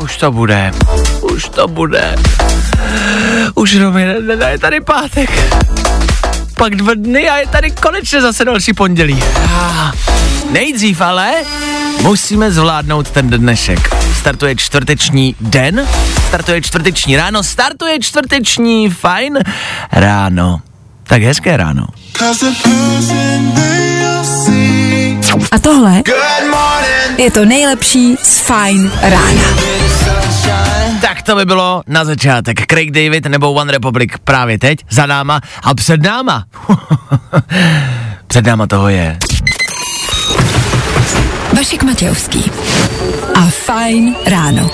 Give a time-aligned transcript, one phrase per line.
[0.00, 0.70] Už to bude.
[1.34, 2.14] Už to bude.
[3.54, 5.30] Už jenom jeden den a je tady pátek.
[6.56, 9.22] Pak dva dny a je tady konečně zase další pondělí.
[9.54, 9.92] Ah,
[10.50, 11.32] Nejdřív ale
[12.02, 13.94] musíme zvládnout ten dnešek.
[14.18, 15.86] Startuje čtvrteční den,
[16.28, 19.38] startuje čtvrteční ráno, startuje čtvrteční fajn
[19.92, 20.60] ráno.
[21.02, 21.86] Tak hezké ráno.
[25.52, 26.02] A tohle
[27.18, 29.42] je to nejlepší z Fine rána.
[31.00, 32.66] Tak to by bylo na začátek.
[32.66, 36.44] Craig David nebo One Republic právě teď, za náma a před náma.
[38.26, 39.18] před náma toho je.
[41.56, 42.50] Vašek Matějovský.
[43.34, 44.70] A Fine ráno.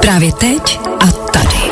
[0.00, 1.65] Právě teď a tady.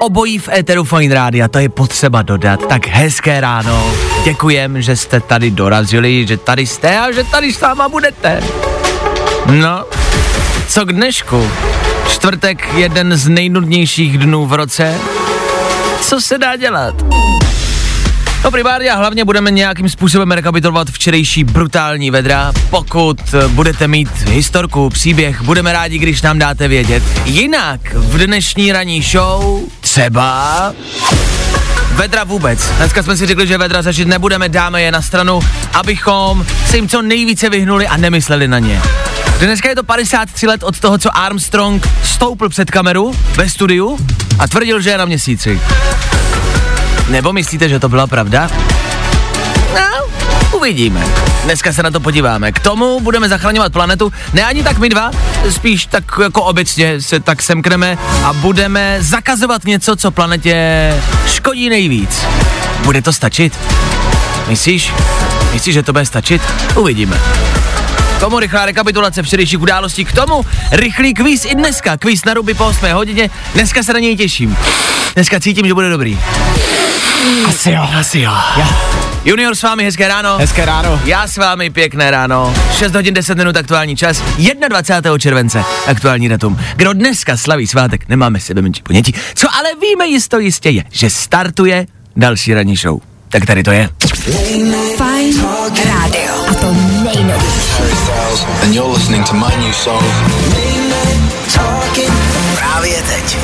[0.00, 2.66] Obojí v Eteru Fine Rádia, to je potřeba dodat.
[2.66, 3.94] Tak hezké ráno.
[4.24, 8.42] Děkujem, že jste tady dorazili, že tady jste a že tady s náma budete.
[9.46, 9.84] No,
[10.68, 11.50] co k dnešku?
[12.08, 14.94] Čtvrtek, jeden z nejnudnějších dnů v roce.
[16.00, 16.94] Co se dá dělat?
[18.44, 22.52] No primárně a hlavně budeme nějakým způsobem rekapitulovat včerejší brutální vedra.
[22.70, 27.02] Pokud budete mít historku, příběh, budeme rádi, když nám dáte vědět.
[27.24, 30.72] Jinak v dnešní ranní show třeba
[31.92, 32.68] Vedra vůbec.
[32.76, 35.40] Dneska jsme si řekli, že vedra zažít nebudeme, dáme je na stranu,
[35.74, 38.82] abychom se jim co nejvíce vyhnuli a nemysleli na ně.
[39.38, 43.98] Dneska je to 53 let od toho, co Armstrong stoupl před kameru ve studiu
[44.38, 45.60] a tvrdil, že je na měsíci.
[47.08, 48.50] Nebo myslíte, že to byla pravda?
[49.74, 50.06] No,
[50.58, 51.06] uvidíme.
[51.44, 52.52] Dneska se na to podíváme.
[52.52, 54.12] K tomu budeme zachraňovat planetu.
[54.32, 55.10] Ne ani tak my dva,
[55.50, 60.94] spíš tak jako obecně se tak semkneme a budeme zakazovat něco, co planetě
[61.26, 62.26] škodí nejvíc.
[62.84, 63.58] Bude to stačit?
[64.48, 64.92] Myslíš?
[65.52, 66.42] Myslíš, že to bude stačit?
[66.74, 67.20] Uvidíme.
[68.16, 72.54] K tomu rychlá rekapitulace včerejších událostí, k tomu rychlý kvíz i dneska, kvíz na ruby
[72.54, 74.56] po 8 hodině, dneska se na něj těším.
[75.14, 76.18] Dneska cítím, že bude dobrý.
[77.48, 77.88] Asi jo.
[77.98, 78.32] Asi jo.
[78.58, 78.68] Ja.
[79.24, 80.38] Junior s vámi, hezké ráno.
[80.38, 81.00] Hezké ráno.
[81.04, 82.54] Já s vámi, pěkné ráno.
[82.78, 84.22] 6 hodin 10 minut aktuální čas,
[84.68, 85.18] 21.
[85.18, 86.58] července, aktuální datum.
[86.76, 89.14] Kdo dneska slaví svátek, nemáme sebe menší ponětí.
[89.34, 91.86] Co ale víme jisto jistě je, že startuje
[92.16, 93.00] další ranní show.
[93.28, 93.88] Tak tady to je.
[94.02, 95.42] Fine
[95.84, 96.34] Radio.
[96.50, 97.66] A to nejnovější.
[98.62, 100.04] and you're listening to my new song.
[102.54, 103.36] Právě teď.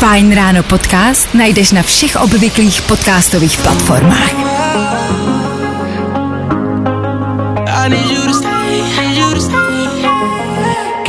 [0.00, 4.32] Fajn ráno podcast najdeš na všech obvyklých podcastových platformách.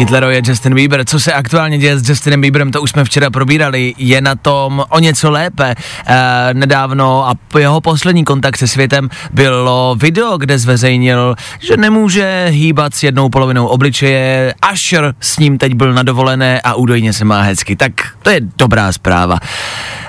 [0.01, 1.05] Kitlero je Justin Bieber.
[1.05, 3.93] Co se aktuálně děje s Justinem Bieberem, to už jsme včera probírali.
[3.97, 5.75] Je na tom o něco lépe.
[6.07, 12.95] E, nedávno a jeho poslední kontakt se světem bylo video, kde zveřejnil, že nemůže hýbat
[12.95, 14.53] s jednou polovinou obličeje.
[14.61, 17.75] Asher s ním teď byl na dovolené a údajně se má hezky.
[17.75, 17.91] Tak
[18.21, 19.37] to je dobrá zpráva.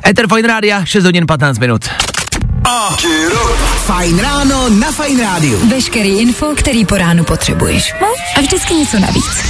[0.07, 1.85] Ether Rádia, 6 hodin 15 minut.
[3.87, 5.59] Fajn ráno na Fajn rádiu.
[5.69, 7.95] Veškerý info, který po ránu potřebuješ.
[8.01, 8.07] No
[8.37, 9.45] a vždycky něco navíc.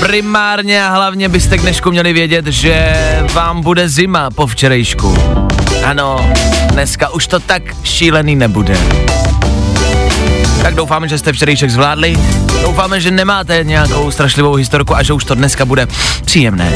[0.00, 2.96] Primárně a hlavně byste k dnešku měli vědět, že
[3.32, 5.16] vám bude zima po včerejšku.
[5.84, 6.32] Ano,
[6.72, 8.78] dneska už to tak šílený nebude.
[10.62, 12.18] Tak doufáme, že jste včerejšek zvládli.
[12.62, 15.86] Doufáme, že nemáte nějakou strašlivou historku a že už to dneska bude
[16.24, 16.72] příjemné.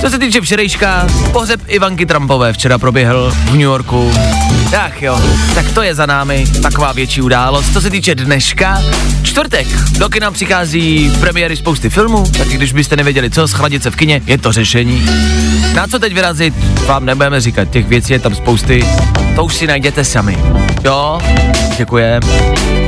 [0.00, 4.12] Co se týče včerejška, pohřeb Ivanky Trumpové včera proběhl v New Yorku.
[4.70, 5.20] Tak jo,
[5.54, 7.72] tak to je za námi taková větší událost.
[7.72, 8.82] Co se týče dneška,
[9.22, 9.66] čtvrtek,
[9.98, 14.22] do kina přichází premiéry spousty filmů, tak když byste nevěděli co, schladit se v kině,
[14.26, 15.06] je to řešení.
[15.74, 16.54] Na co teď vyrazit,
[16.86, 18.86] vám nebudeme říkat, těch věcí je tam spousty,
[19.34, 20.38] to už si najděte sami.
[20.84, 21.18] Jo,
[21.78, 22.20] děkujem.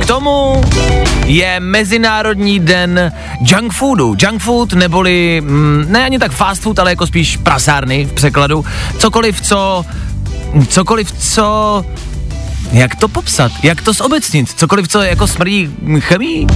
[0.01, 0.61] K tomu
[1.25, 4.15] je Mezinárodní den junk foodu.
[4.19, 8.65] Junk food neboli, mm, ne ani tak fast food, ale jako spíš prasárny v překladu.
[8.97, 9.85] Cokoliv, co,
[10.67, 11.85] cokoliv, co
[12.71, 15.69] jak to popsat, jak to zobecnit, cokoliv, co jako smrdí
[15.99, 16.47] chemii,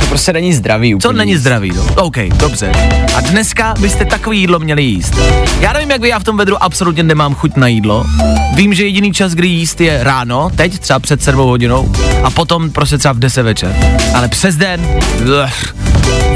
[0.00, 1.02] Co prostě není zdravý úplně.
[1.02, 1.84] co není zdravý, no.
[1.96, 2.72] OK, dobře.
[3.16, 5.14] A dneska byste takový jídlo měli jíst.
[5.60, 8.04] Já nevím, jak vy, já v tom vedru absolutně nemám chuť na jídlo.
[8.54, 11.92] Vím, že jediný čas, kdy jíst je ráno, teď třeba před 7 hodinou,
[12.24, 13.76] a potom prostě třeba v 10 večer.
[14.14, 14.80] Ale přes den,
[15.22, 15.74] ugh,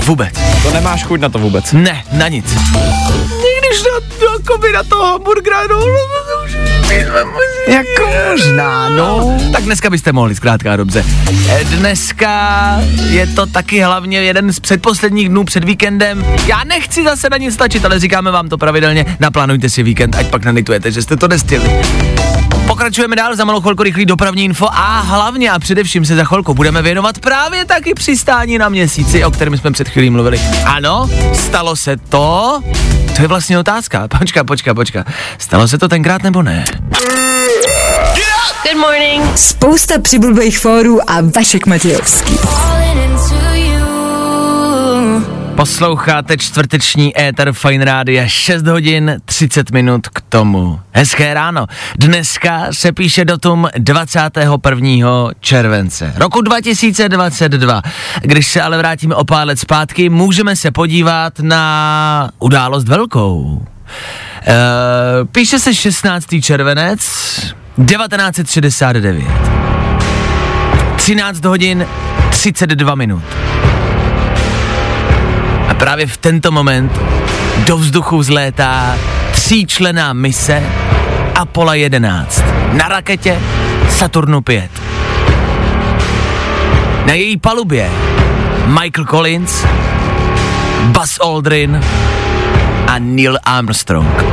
[0.07, 0.35] vůbec.
[0.63, 1.73] To nemáš chuť na to vůbec.
[1.73, 2.47] Ne, na nic.
[3.75, 5.81] Když na, jako by na toho hamburgera, no,
[7.69, 9.39] Jako možná, no.
[9.53, 11.05] tak dneska byste mohli, zkrátka dobře.
[11.49, 16.25] E, Dneska je to taky hlavně jeden z předposledních dnů před víkendem.
[16.47, 19.17] Já nechci zase na nic stačit, ale říkáme vám to pravidelně.
[19.21, 21.71] Naplánujte si víkend, ať pak nenitujete, že jste to nestihli.
[22.67, 26.55] Pokračujeme dál, za malou chvilku rychlý dopravní info a hlavně a především se za chvilku
[26.55, 30.41] budeme věnovat právě taky přistání na měsíci, o kterém jsme před chvílí mluvili.
[30.65, 32.61] Ano, stalo se to?
[33.17, 34.09] To je vlastně otázka.
[34.19, 35.05] Počka, počka, počka.
[35.39, 36.65] Stalo se to tenkrát nebo ne?
[38.63, 39.39] Good morning.
[39.39, 42.35] Spousta přibulbých fórů a Vašek Matějovský.
[42.35, 43.14] You.
[45.65, 50.81] Posloucháte čtvrteční éter Fine Rádia 6 hodin 30 minut k tomu.
[50.93, 51.67] Hezké ráno.
[51.99, 55.31] Dneska se píše datum 21.
[55.41, 57.83] července roku 2022.
[58.23, 63.67] Když se ale vrátíme o pár let zpátky, můžeme se podívat na událost velkou.
[64.47, 64.55] E,
[65.25, 66.27] píše se 16.
[66.43, 67.01] červenec
[67.87, 69.25] 1969.
[70.97, 71.87] 13 hodin
[72.31, 73.23] 32 minut.
[75.85, 77.01] Právě v tento moment
[77.67, 78.97] do vzduchu vzlétá
[79.33, 80.63] tříčlená mise
[81.35, 83.39] Apollo 11 na raketě
[83.91, 84.71] Saturnu 5.
[87.07, 87.91] Na její palubě
[88.67, 89.65] Michael Collins,
[90.83, 91.81] Buzz Aldrin
[92.87, 94.25] a Neil Armstrong.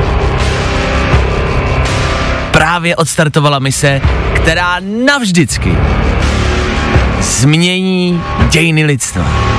[2.51, 4.01] Právě odstartovala mise,
[4.35, 5.77] která navždycky
[7.21, 8.21] změní
[8.51, 9.50] dějiny lidstva.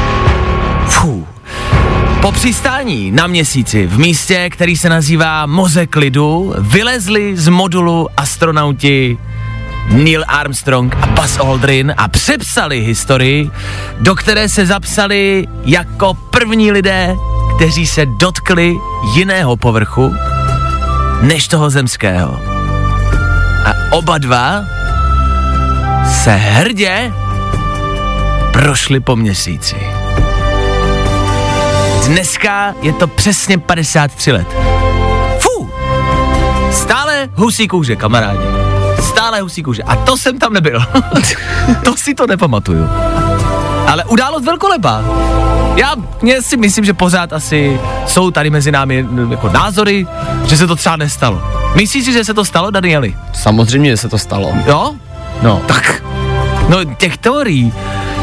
[2.22, 9.18] Po přistání na měsíci v místě, který se nazývá Mozek lidu, vylezli z modulu astronauti
[9.88, 13.50] Neil Armstrong a Buzz Aldrin a přepsali historii,
[14.00, 17.16] do které se zapsali jako první lidé,
[17.56, 18.76] kteří se dotkli
[19.14, 20.14] jiného povrchu
[21.22, 22.40] než toho zemského.
[23.64, 24.64] A oba dva
[26.22, 27.12] se hrdě
[28.52, 30.01] prošli po měsíci.
[32.12, 34.46] Dneska je to přesně 53 let.
[35.38, 35.70] Fú!
[36.70, 38.44] Stále husí kůže, kamarádi.
[39.02, 39.82] Stále husí kůže.
[39.82, 40.80] A to jsem tam nebyl.
[41.84, 42.88] to si to nepamatuju.
[43.86, 45.04] Ale událost velkolepá.
[45.76, 50.06] Já mě si myslím, že pořád asi jsou tady mezi námi jako názory,
[50.46, 51.42] že se to třeba nestalo.
[51.74, 53.16] Myslíš si, že se to stalo, Danieli?
[53.32, 54.52] Samozřejmě, že se to stalo.
[54.66, 54.94] Jo?
[55.42, 55.62] No.
[55.66, 56.02] Tak.
[56.68, 57.72] No těch teorií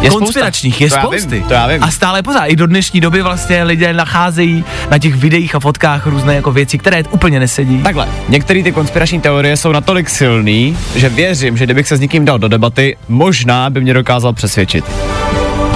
[0.02, 0.86] Je konspiračních spousta.
[0.86, 1.36] je To já spousty.
[1.36, 1.84] vím, to já vím.
[1.84, 2.46] A stále pořád.
[2.46, 6.78] I do dnešní doby vlastně lidé nacházejí na těch videích a fotkách různé jako věci,
[6.78, 7.84] které úplně nesedí.
[7.84, 12.26] Takhle, některé ty konspirační teorie jsou natolik silný, že věřím, že kdybych se s někým
[12.26, 14.86] dal do debaty, možná by mě dokázal přesvědčit.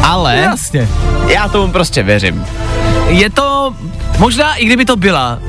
[0.04, 0.88] Ale Jasně.
[1.28, 2.46] já tomu prostě věřím.
[3.08, 3.76] Je to,
[4.20, 5.40] možná i kdyby to byla,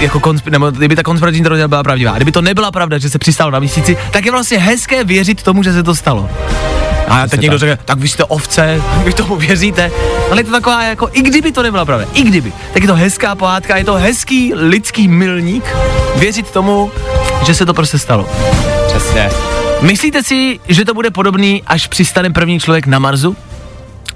[0.00, 3.18] jako konsp- nebo kdyby ta konspirační teorie byla pravdivá, kdyby to nebyla pravda, že se
[3.18, 6.30] přistalo na měsíci, tak je vlastně hezké věřit tomu, že se to stalo.
[7.08, 7.60] A teď někdo tak.
[7.60, 9.90] řekne, tak vy jste ovce, vy tomu věříte.
[10.30, 12.94] Ale je to taková jako, i kdyby to nebyla pravda, i kdyby, tak je to
[12.94, 15.64] hezká pohádka, je to hezký lidský milník
[16.16, 16.92] věřit tomu,
[17.46, 18.28] že se to prostě stalo.
[18.86, 19.30] Přesně.
[19.80, 23.36] Myslíte si, že to bude podobný, až přistane první člověk na Marsu?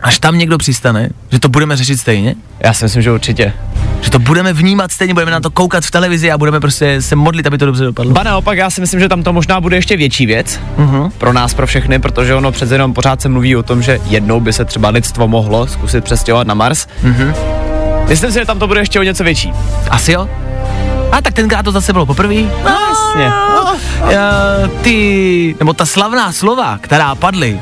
[0.07, 2.35] Až tam někdo přistane, že to budeme řešit stejně?
[2.61, 3.53] Já si myslím, že určitě.
[4.01, 7.17] Že to budeme vnímat stejně, budeme na to koukat v televizi a budeme prostě se
[7.17, 8.13] modlit, aby to dobře dopadlo.
[8.13, 11.11] Ba naopak, já si myslím, že tam to možná bude ještě větší věc Mhm.
[11.19, 14.41] pro nás, pro všechny, protože ono přece jenom pořád se mluví o tom, že jednou
[14.41, 16.87] by se třeba lidstvo mohlo zkusit přestěhovat na Mars.
[17.03, 17.35] Mhm.
[18.09, 19.53] Myslím si, že tam to bude ještě o něco větší.
[19.91, 20.29] Asi jo?
[21.13, 22.35] A tak tenkrát to zase bylo poprvé.
[22.65, 23.33] No, jasně.
[24.03, 27.61] Uh, ty, nebo ta slavná slova, která padly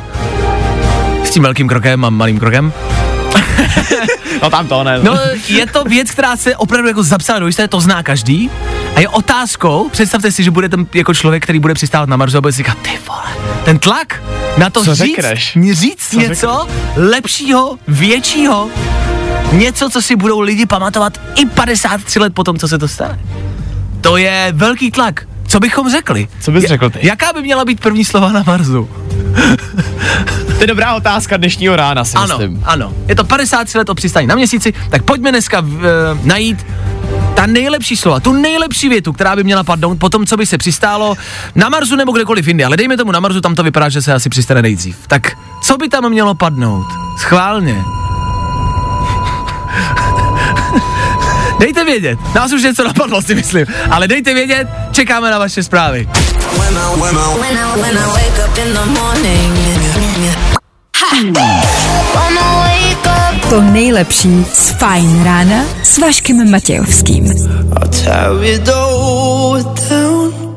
[1.34, 2.72] tím velkým krokem a malým krokem,
[4.42, 4.98] No tam to ne.
[5.02, 8.50] No, je to věc, která se opravdu jako zapsala do historie, to zná každý.
[8.96, 12.38] A je otázkou, představte si, že bude ten jako člověk, který bude přistávat na Marsu
[12.38, 13.22] a bude si říkat, ty vole,
[13.64, 14.22] ten tlak
[14.58, 15.58] na to Co říct, řekneš?
[15.72, 18.68] říct Co něco lepšího, většího,
[19.52, 23.20] něco, co si budou lidi pamatovat i 53 let potom, co se to stane.
[24.00, 25.26] To je velký tlak.
[25.46, 26.28] Co bychom řekli?
[26.40, 26.98] Co bys řekl ty?
[27.02, 28.88] Jaká by měla být první slova na Marsu?
[30.56, 32.62] To je dobrá otázka dnešního rána, si Ano, myslím.
[32.64, 32.92] ano.
[33.08, 36.66] Je to 53 let o přistání na měsíci, tak pojďme dneska v, e, najít
[37.34, 40.46] ta ta nejlepší slova, tu nejlepší větu, která by měla padnout po tom, co by
[40.46, 41.14] se přistálo
[41.54, 44.12] na Marsu nebo kdekoliv jinde, ale dejme tomu na Marsu, tam to vypadá, že se
[44.14, 44.96] asi přistane nejdřív.
[45.06, 46.86] Tak co by tam mělo padnout?
[47.18, 47.82] Schválně.
[51.64, 56.08] Dejte vědět, nás už něco napadlo, si myslím, ale dejte vědět, čekáme na vaše zprávy.
[63.50, 67.32] To nejlepší z Fajn rána s Vaškem Matějovským.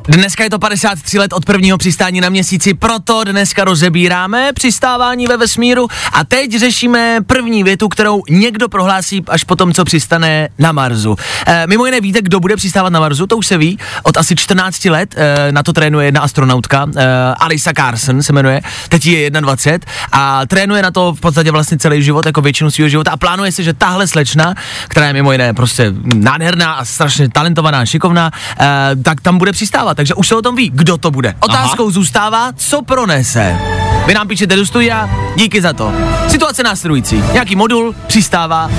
[0.10, 5.38] Dneska je to 53 let od prvního přistání na měsíci, proto dneska rozebíráme přistávání ve
[5.38, 10.72] vesmíru a teď řešíme první větu, kterou někdo prohlásí až po tom, co přistane na
[10.72, 11.16] Marsu.
[11.48, 14.36] E, mimo jiné víte, kdo bude přistávat na Marsu, to už se ví, od asi
[14.36, 19.32] 14 let e, na to trénuje jedna astronautka, e, Alisa Carson se jmenuje, teď je
[19.32, 23.18] 21 a trénuje na to v podstatě vlastně celý život, jako většinu svého života a
[23.18, 24.56] plánuje si, že tahle slečna,
[24.88, 29.97] která je mimo jiné prostě nádherná a strašně talentovaná, šikovná, e, tak tam bude přistávat
[29.98, 31.34] takže už se o tom ví, kdo to bude.
[31.40, 31.92] Otázkou Aha.
[31.92, 33.58] zůstává, co pronese.
[34.06, 35.94] Vy nám píšete do studia, díky za to.
[36.28, 37.24] Situace následující.
[37.34, 38.70] Nějaký modul přistává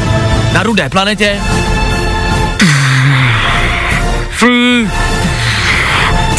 [0.52, 1.40] na rudé planetě.
[4.38, 4.90] Three,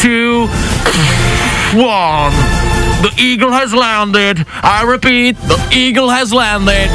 [0.02, 0.50] two,
[1.86, 2.36] one.
[3.02, 4.38] The eagle has landed.
[4.64, 6.92] I repeat, the eagle has landed.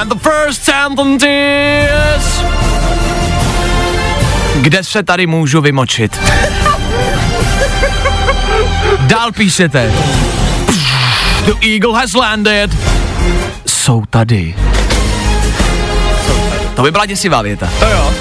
[0.00, 2.67] And the first sentence is
[4.58, 6.20] kde se tady můžu vymočit.
[9.00, 9.92] Dál píšete.
[11.44, 12.70] The eagle has landed.
[13.66, 14.54] Jsou tady.
[16.74, 17.68] To by byla děsivá věta.
[17.78, 18.12] To jo.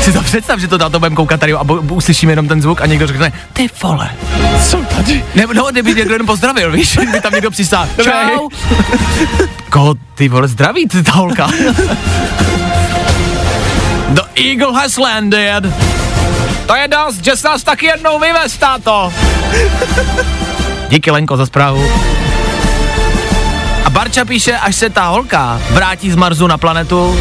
[0.00, 2.80] si to představ, že to na to budeme koukat tady a uslyšíme jenom ten zvuk
[2.80, 4.10] a někdo řekne, ty vole.
[4.62, 5.24] Jsou tady.
[5.34, 7.88] Ne, no, kdyby někdo jenom pozdravil, víš, kdyby tam někdo přistál.
[8.02, 8.48] Čau.
[9.70, 11.48] Koho ty vole zdraví, ty ta holka?
[14.08, 15.64] The eagle has landed.
[16.66, 19.12] To je dost, že jsi nás taky jednou vyvez, táto.
[20.88, 21.90] Díky, Lenko, za zprávu.
[23.84, 27.20] A Barča píše, až se ta holka vrátí z Marsu na planetu,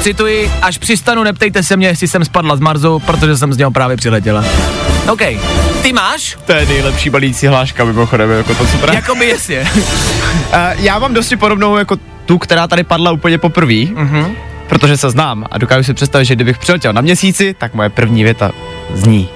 [0.00, 3.70] cituji, až přistanu, neptejte se mě, jestli jsem spadla z Marsu, protože jsem z něho
[3.70, 4.44] právě přiletěla.
[5.12, 5.22] OK,
[5.82, 6.36] ty máš?
[6.44, 8.94] To je nejlepší balící hláška, mimochodem, jako to, co právě.
[8.94, 9.70] Jakoby jasně.
[9.74, 9.82] Uh,
[10.76, 13.84] já mám dosti podobnou jako tu, která tady padla úplně poprvé.
[13.94, 14.36] Mhm.
[14.68, 18.24] Protože se znám a dokážu si představit, že kdybych přiletěl na měsíci, tak moje první
[18.24, 18.50] věta
[18.94, 19.28] zní.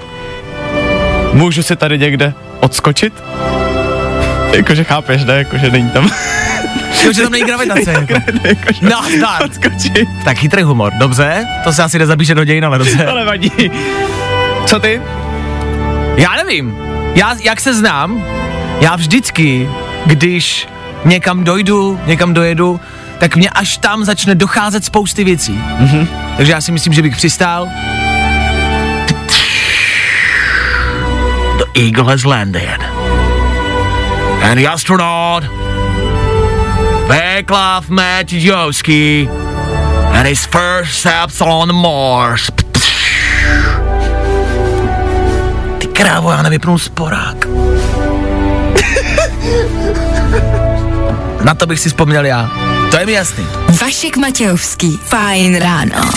[1.33, 3.13] Můžu si tady někde odskočit?
[4.53, 5.33] Jakože chápeš, ne?
[5.33, 6.09] Jakože není tam.
[7.05, 7.91] Jo, že tam není gravitace.
[8.09, 8.13] jako.
[8.43, 9.41] Jakože No, tak.
[9.45, 10.07] odskočit.
[10.23, 11.45] Tak chytrý humor, dobře?
[11.63, 12.97] To se asi nezapíše do dějin, ale dobře.
[13.09, 13.51] To nevadí.
[14.65, 15.01] Co ty?
[16.15, 16.77] Já nevím.
[17.15, 18.23] Já, jak se znám,
[18.81, 19.69] já vždycky,
[20.05, 20.67] když
[21.05, 22.79] někam dojdu, někam dojedu,
[23.19, 25.61] tak mě až tam začne docházet spousty věcí.
[25.79, 26.07] Mm-hmm.
[26.37, 27.67] Takže já si myslím, že bych přistál.
[31.57, 32.79] The eagle has landed.
[34.43, 35.43] And the astronaut
[37.07, 39.29] Václav Matějovský
[40.13, 42.49] and his first steps on the Mars.
[45.77, 47.45] Ty krávo, já nevypnul sporák.
[51.43, 52.51] Na to bych si vzpomněl já.
[52.91, 53.47] To je mi jasný.
[53.81, 54.99] Vašek Matějovský.
[55.03, 56.11] Fajn ráno.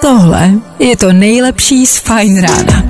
[0.00, 2.82] Tohle je to nejlepší z Fajn rána.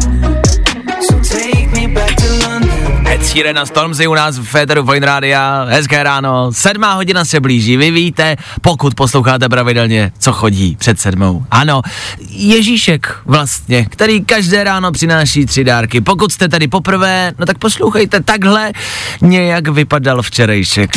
[3.14, 5.66] Ed Sheeran a Stormzy u nás v Féteru Fine Rádia.
[5.68, 7.76] Hezké ráno, sedmá hodina se blíží.
[7.76, 11.44] Vy víte, pokud posloucháte pravidelně, co chodí před sedmou.
[11.50, 11.82] Ano,
[12.28, 16.00] Ježíšek vlastně, který každé ráno přináší tři dárky.
[16.00, 18.72] Pokud jste tady poprvé, no tak poslouchejte takhle,
[19.20, 20.90] nějak vypadal včerejšek.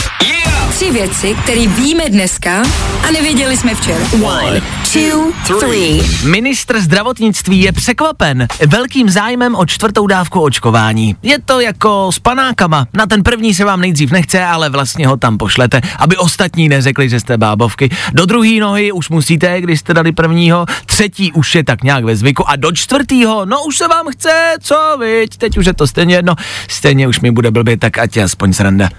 [0.69, 2.63] Tři věci, které víme dneska
[3.07, 4.05] a nevěděli jsme včera.
[4.23, 4.61] One,
[4.93, 6.01] two, three.
[6.23, 11.15] Ministr zdravotnictví je překvapen velkým zájmem o čtvrtou dávku očkování.
[11.23, 12.87] Je to jako s panákama.
[12.93, 17.09] Na ten první se vám nejdřív nechce, ale vlastně ho tam pošlete, aby ostatní neřekli,
[17.09, 17.89] že jste bábovky.
[18.13, 22.15] Do druhé nohy už musíte, když jste dali prvního, třetí už je tak nějak ve
[22.15, 25.87] zvyku a do čtvrtého, no už se vám chce, co viď, teď už je to
[25.87, 26.35] stejně jedno,
[26.67, 28.89] stejně už mi bude blbě, tak ať je aspoň sranda.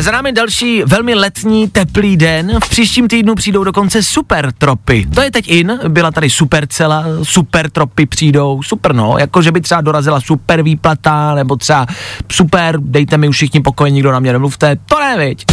[0.00, 2.60] Za námi další velmi letní, teplý den.
[2.64, 5.06] V příštím týdnu přijdou dokonce super tropy.
[5.14, 9.52] To je teď in, byla tady super cela, super tropy přijdou, super no, jako že
[9.52, 11.86] by třeba dorazila super výplata, nebo třeba
[12.32, 15.44] super, dejte mi už všichni pokoj, nikdo na mě nemluvte, to ne, viď.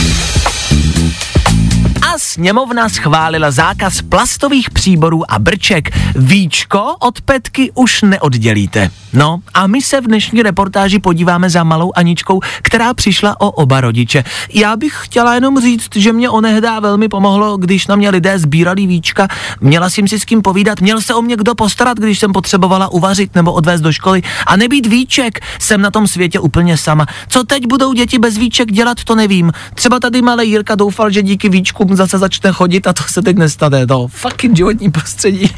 [2.17, 5.89] Sněmovna schválila zákaz plastových příborů a brček.
[6.15, 8.91] Víčko od Petky už neoddělíte.
[9.13, 13.81] No a my se v dnešní reportáži podíváme za malou Aničkou, která přišla o oba
[13.81, 14.23] rodiče.
[14.53, 18.87] Já bych chtěla jenom říct, že mě onehdá velmi pomohlo, když na mě lidé sbírali
[18.87, 19.27] víčka.
[19.61, 22.87] Měla jsem si s kým povídat, měl se o mě kdo postarat, když jsem potřebovala
[22.87, 24.21] uvařit nebo odvést do školy.
[24.47, 27.05] A nebýt víček, jsem na tom světě úplně sama.
[27.27, 29.51] Co teď budou děti bez víček dělat, to nevím.
[29.73, 33.37] Třeba tady malý Jirka doufal, že díky víčkům zase začne chodit a to se teď
[33.37, 33.87] nestane.
[33.87, 35.55] To fucking životní prostředí.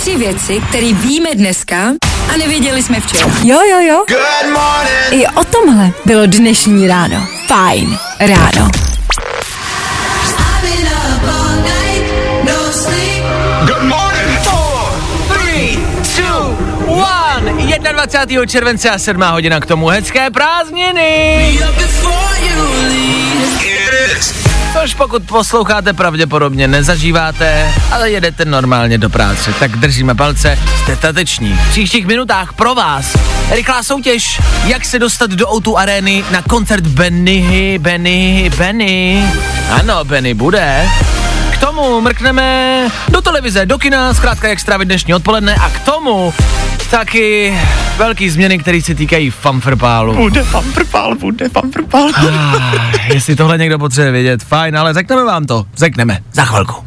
[0.00, 1.76] Tři věci, které víme dneska
[2.34, 3.24] a nevěděli jsme včera.
[3.44, 4.04] Jo, jo, jo.
[4.08, 5.22] Good morning.
[5.22, 7.26] I o tomhle bylo dnešní ráno.
[7.46, 8.70] Fajn ráno.
[15.28, 15.78] Three,
[16.16, 17.30] two, one.
[17.92, 18.46] 21.
[18.46, 19.22] července a 7.
[19.22, 21.58] hodina k tomu hezké prázdniny.
[24.90, 29.52] Což pokud posloucháte, pravděpodobně nezažíváte, ale jedete normálně do práce.
[29.58, 31.52] Tak držíme palce, jste tateční.
[31.52, 33.16] V příštích minutách pro vás
[33.50, 39.24] rychlá soutěž, jak se dostat do O2 arény na koncert Benny, Benny, Benny.
[39.70, 40.88] Ano, Benny bude.
[41.52, 46.34] K tomu mrkneme do televize, do kina, zkrátka jak strávit dnešní odpoledne a k tomu
[46.90, 47.58] taky
[47.96, 50.14] velký změny, které se týkají fanfrpálu.
[50.14, 52.08] Bude fanfrpál, bude fanfrpál.
[52.16, 55.66] Ah, jestli tohle někdo potřebuje vědět, fajn, ale řekneme vám to.
[55.76, 56.84] Řekneme za chvilku.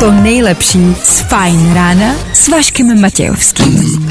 [0.00, 4.08] To nejlepší z Fajn rána s Vaškem Matějovským.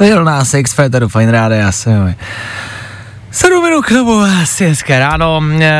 [0.00, 2.14] Lil Nas X, Féteru, fajn ráda, já jsem.
[3.38, 4.20] Sedm minut k tomu,
[4.58, 5.42] hezké ráno.
[5.60, 5.72] E,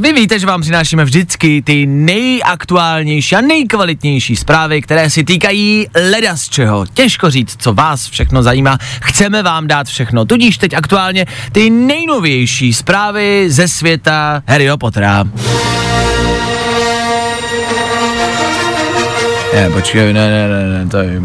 [0.00, 6.36] vy víte, že vám přinášíme vždycky ty nejaktuálnější a nejkvalitnější zprávy, které si týkají leda
[6.36, 6.86] z čeho.
[6.86, 8.78] Těžko říct, co vás všechno zajímá.
[9.02, 10.24] Chceme vám dát všechno.
[10.24, 15.24] Tudíž teď aktuálně ty nejnovější zprávy ze světa Harryho Pottera.
[19.54, 21.20] Ne, počkej, ne, ne, ne, ne, to je...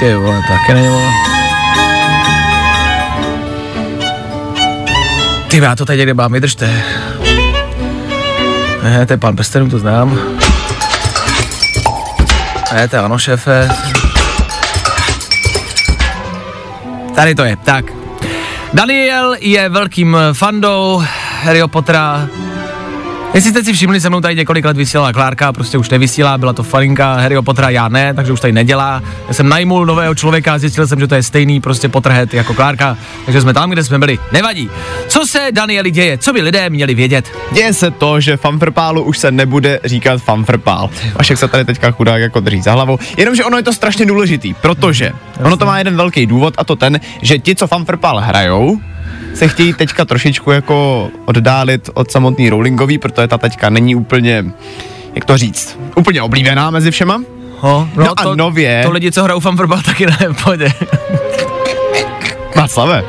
[0.00, 1.39] Ty vole, taky není
[5.50, 6.82] Ty já to tady někde mám, vydržte.
[8.82, 10.18] Ne, to je pan Prstenů, to znám.
[12.72, 13.68] Ne, to je ano, šéfe.
[17.14, 17.84] Tady to je, tak.
[18.72, 21.02] Daniel je velkým fandou
[21.42, 22.28] Harryho Pottera.
[23.34, 26.52] Jestli jste si všimli, se mnou tady několik let vysílala Klárka, prostě už nevysílá, byla
[26.52, 29.02] to faninka Harryho Pottera, já ne, takže už tady nedělá.
[29.28, 32.54] Já jsem najmul nového člověka a zjistil jsem, že to je stejný prostě Potterhead jako
[32.54, 34.18] Klárka, takže jsme tam, kde jsme byli.
[34.32, 34.70] Nevadí.
[35.08, 36.18] Co se Danieli děje?
[36.18, 37.32] Co by lidé měli vědět?
[37.52, 40.90] Děje se to, že fanfrpálu už se nebude říkat fanfrpál.
[41.14, 42.98] Vašek se tady teďka chudák jako drží za hlavou.
[43.16, 45.12] Jenomže ono je to strašně důležitý, protože
[45.44, 48.80] ono to má jeden velký důvod a to ten, že ti, co fanfrpál hrajou,
[49.34, 54.44] se chtějí teďka trošičku jako oddálit od samotný Rowlingový, protože ta teďka není úplně,
[55.14, 57.22] jak to říct, úplně oblíbená mezi všema.
[57.58, 60.72] Ho, No a nově- To lidi, co hrajou fanfrobal, taky ne, pojde.
[62.56, 63.04] Václave.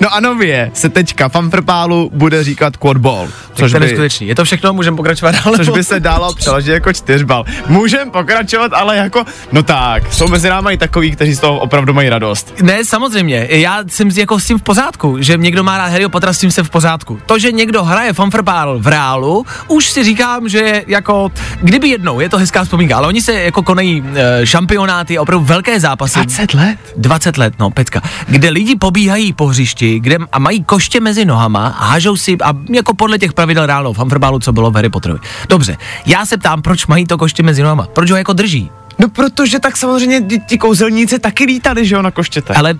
[0.00, 4.26] No a nově se teďka fanfrpálu bude říkat quadball, Což je by, skutečný.
[4.28, 5.56] Je to všechno, můžeme pokračovat dál.
[5.56, 7.44] což by se dalo přeložit jako čtyřbal.
[7.68, 11.92] Můžem pokračovat, ale jako, no tak, jsou mezi námi i takový, kteří z toho opravdu
[11.94, 12.54] mají radost.
[12.62, 13.46] Ne, samozřejmě.
[13.50, 16.50] Já jsem jako s tím v pořádku, že někdo má rád Harryho Pottera, s tím
[16.50, 17.20] jsem v pořádku.
[17.26, 21.32] To, že někdo hraje fanfrpál v reálu, už si říkám, že jako,
[21.62, 25.80] kdyby jednou, je to hezká vzpomínka, ale oni se jako konají e, šampionáty, opravdu velké
[25.80, 26.14] zápasy.
[26.14, 26.78] 20 let?
[26.96, 28.02] 20 let, no, Petka.
[28.28, 32.52] Kde lidi pobíhají po hřišti, kde a mají koště mezi nohama a hážou si, a
[32.74, 35.20] jako podle těch pravidel reálného fanfrbálu, co bylo v Harry Potterovi.
[35.48, 35.76] Dobře,
[36.06, 37.86] já se ptám, proč mají to koště mezi nohama?
[37.92, 38.70] Proč ho jako drží?
[38.98, 42.54] No protože tak samozřejmě ti- kouzelníci taky lítali, že jo, na koštěte.
[42.54, 42.74] Ale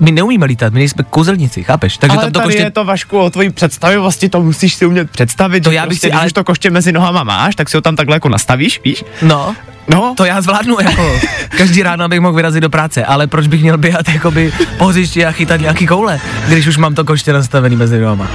[0.00, 1.96] my neumíme lítat, my nejsme kouzelníci, chápeš?
[1.96, 2.62] Takže ale tam to tady koště...
[2.62, 5.88] je to Vašku o tvojí představivosti, to musíš si umět představit, To že já bych
[5.88, 8.16] prostě, si- když ale- už to koště mezi nohama máš, tak si ho tam takhle
[8.16, 9.04] jako nastavíš, víš?
[9.22, 9.54] No,
[9.88, 11.20] No, to já zvládnu jako
[11.58, 15.26] každý ráno, abych mohl vyrazit do práce, ale proč bych měl běhat jakoby po hřišti
[15.26, 18.28] a chytat nějaký koule, když už mám to koště nastavený mezi nohama.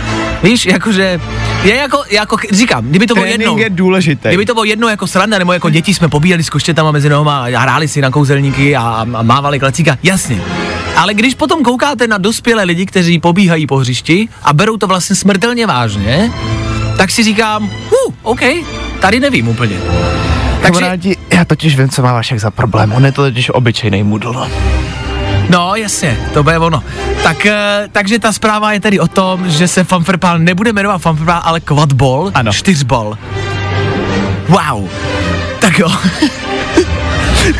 [0.44, 1.20] Víš, jakože,
[1.64, 4.28] je jako, jako, říkám, kdyby to bylo jednou, je důležitý.
[4.28, 7.46] Kdyby to bylo jedno jako sranda, nebo jako děti jsme pobíjeli s koštětama mezi nohama
[7.46, 10.42] a hráli si na kouzelníky a, a mávali klacíka, jasně.
[10.96, 15.16] Ale když potom koukáte na dospělé lidi, kteří pobíhají po hřišti a berou to vlastně
[15.16, 16.32] smrtelně vážně,
[16.98, 18.42] tak si říkám, uh, OK,
[19.00, 19.76] tady nevím úplně.
[20.62, 22.94] Takže, Kamarádi, já totiž vím, co má Vašek za problém.
[22.94, 24.48] On je to totiž obyčejný mudl.
[25.50, 26.84] no jasně, to bude ono.
[27.24, 31.42] Tak, eh, takže ta zpráva je tedy o tom, že se fanfrpál nebude jmenovat fanfrpál,
[31.46, 32.54] ale quadball, Ano.
[32.54, 33.18] čtyřbal.
[34.48, 34.90] Wow.
[35.60, 35.92] Tak jo.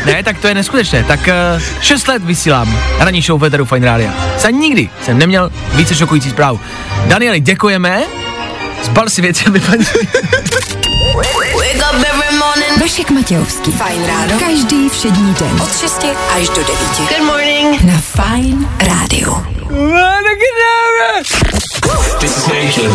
[0.06, 1.04] Ne, tak to je neskutečné.
[1.04, 1.20] Tak
[1.56, 4.10] uh, 6 let vysílám ranní show Veteru Fine Radio.
[4.38, 6.60] Za nikdy jsem neměl více šokující zprávu.
[7.06, 8.02] Danieli, děkujeme.
[8.82, 9.84] Zbal si věci, aby paní...
[12.80, 13.72] Vašek Matějovský.
[13.72, 14.38] Fajn ráno.
[14.38, 15.62] Každý všední den.
[15.62, 16.06] Od 6
[16.36, 16.68] až do 9.
[16.98, 17.82] Good morning.
[17.82, 19.36] Na Fajn rádiu.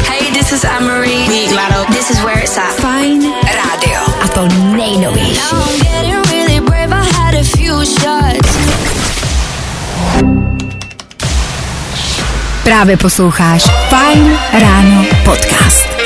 [0.10, 1.28] Hey, this is Anne-Marie.
[1.28, 1.94] We Lotto.
[1.94, 2.74] This is where it's at.
[2.74, 4.02] Fajn rádio.
[4.22, 5.56] A to nejnovější.
[5.56, 6.94] I'm getting really brave.
[6.94, 8.58] I had a few shots.
[12.64, 15.97] Právě posloucháš Fajn ráno podcast.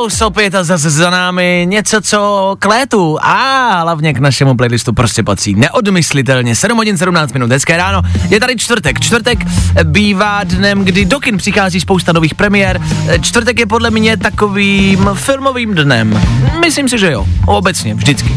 [0.00, 4.92] Šaus opět a zase za námi něco, co k létu a hlavně k našemu playlistu
[4.92, 5.54] prostě patří.
[5.54, 8.02] Neodmyslitelně 7 hodin 17 minut, hezké ráno.
[8.28, 9.00] Je tady čtvrtek.
[9.00, 9.38] Čtvrtek
[9.84, 12.80] bývá dnem, kdy do kin přichází spousta nových premiér.
[13.20, 16.20] Čtvrtek je podle mě takovým filmovým dnem.
[16.60, 17.26] Myslím si, že jo.
[17.46, 18.34] Obecně, vždycky.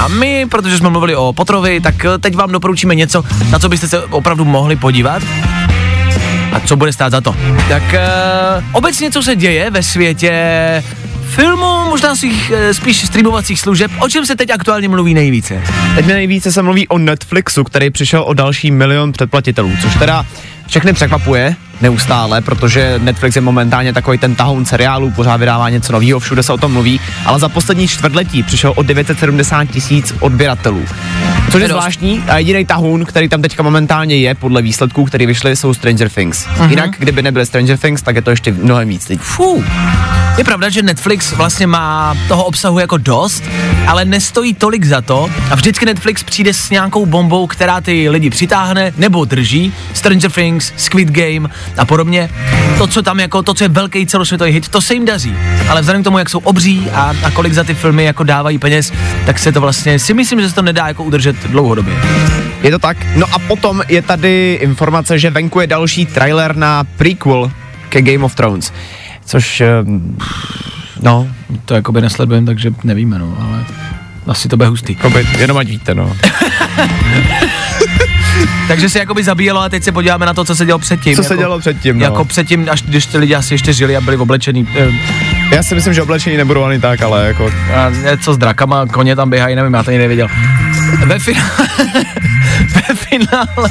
[0.00, 3.88] A my, protože jsme mluvili o Potrovi, tak teď vám doporučíme něco, na co byste
[3.88, 5.22] se opravdu mohli podívat
[6.52, 7.36] a co bude stát za to.
[7.68, 10.32] Tak uh, obecně, co se děje ve světě
[11.22, 15.62] filmů, možná svých, uh, spíš streamovacích služeb, o čem se teď aktuálně mluví nejvíce?
[15.94, 20.26] Teď nejvíce se mluví o Netflixu, který přišel o další milion předplatitelů, což teda
[20.66, 26.20] všechny překvapuje neustále, protože Netflix je momentálně takový ten tahoun seriálů, pořád vydává něco nového,
[26.20, 30.84] všude se o tom mluví, ale za poslední čtvrtletí přišel o 970 tisíc odběratelů.
[31.50, 35.56] Což je zvláštní a jediný tahoun, který tam teďka momentálně je, podle výsledků, které vyšly,
[35.56, 36.46] jsou Stranger Things.
[36.46, 36.70] Uh-huh.
[36.70, 39.20] Jinak, kdyby nebyly Stranger Things, tak je to ještě mnohem víc teď.
[39.20, 39.64] Fů.
[40.38, 43.44] Je pravda, že Netflix vlastně má toho obsahu jako dost,
[43.86, 48.30] ale nestojí tolik za to a vždycky Netflix přijde s nějakou bombou, která ty lidi
[48.30, 49.72] přitáhne nebo drží.
[49.94, 52.30] Stranger Things, Squid Game a podobně.
[52.78, 55.36] To, co tam jako, to, co je velký celosvětový hit, to se jim daří.
[55.68, 58.58] Ale vzhledem k tomu, jak jsou obří a, a kolik za ty filmy jako dávají
[58.58, 58.92] peněz,
[59.26, 61.94] tak se to vlastně, si myslím, že se to nedá jako udržet dlouhodobě.
[62.62, 62.96] Je to tak?
[63.16, 67.52] No a potom je tady informace, že venku je další trailer na prequel
[67.88, 68.72] ke Game of Thrones.
[69.30, 70.16] Což, ehm,
[71.02, 71.28] no,
[71.64, 73.64] To jakoby nesledujeme, takže nevíme, no, ale
[74.26, 74.92] asi to bude hustý.
[74.92, 76.16] jakoby, jenom ať víte, no.
[78.68, 81.14] Takže se jakoby zabíjelo a teď se podíváme na to, co se dělo předtím.
[81.16, 82.04] Co jako, se dělo předtím, no.
[82.04, 84.68] Jako předtím, až když ty lidi asi ještě žili a byli oblečení.
[84.78, 84.88] eh,
[85.54, 89.16] Já si myslím, že oblečení nebudou ani tak, ale jako, A něco s drakama, koně
[89.16, 90.28] tam běhají, nevím, já to ani nevěděl.
[91.06, 91.68] Ve finále,
[92.74, 93.70] ve finále,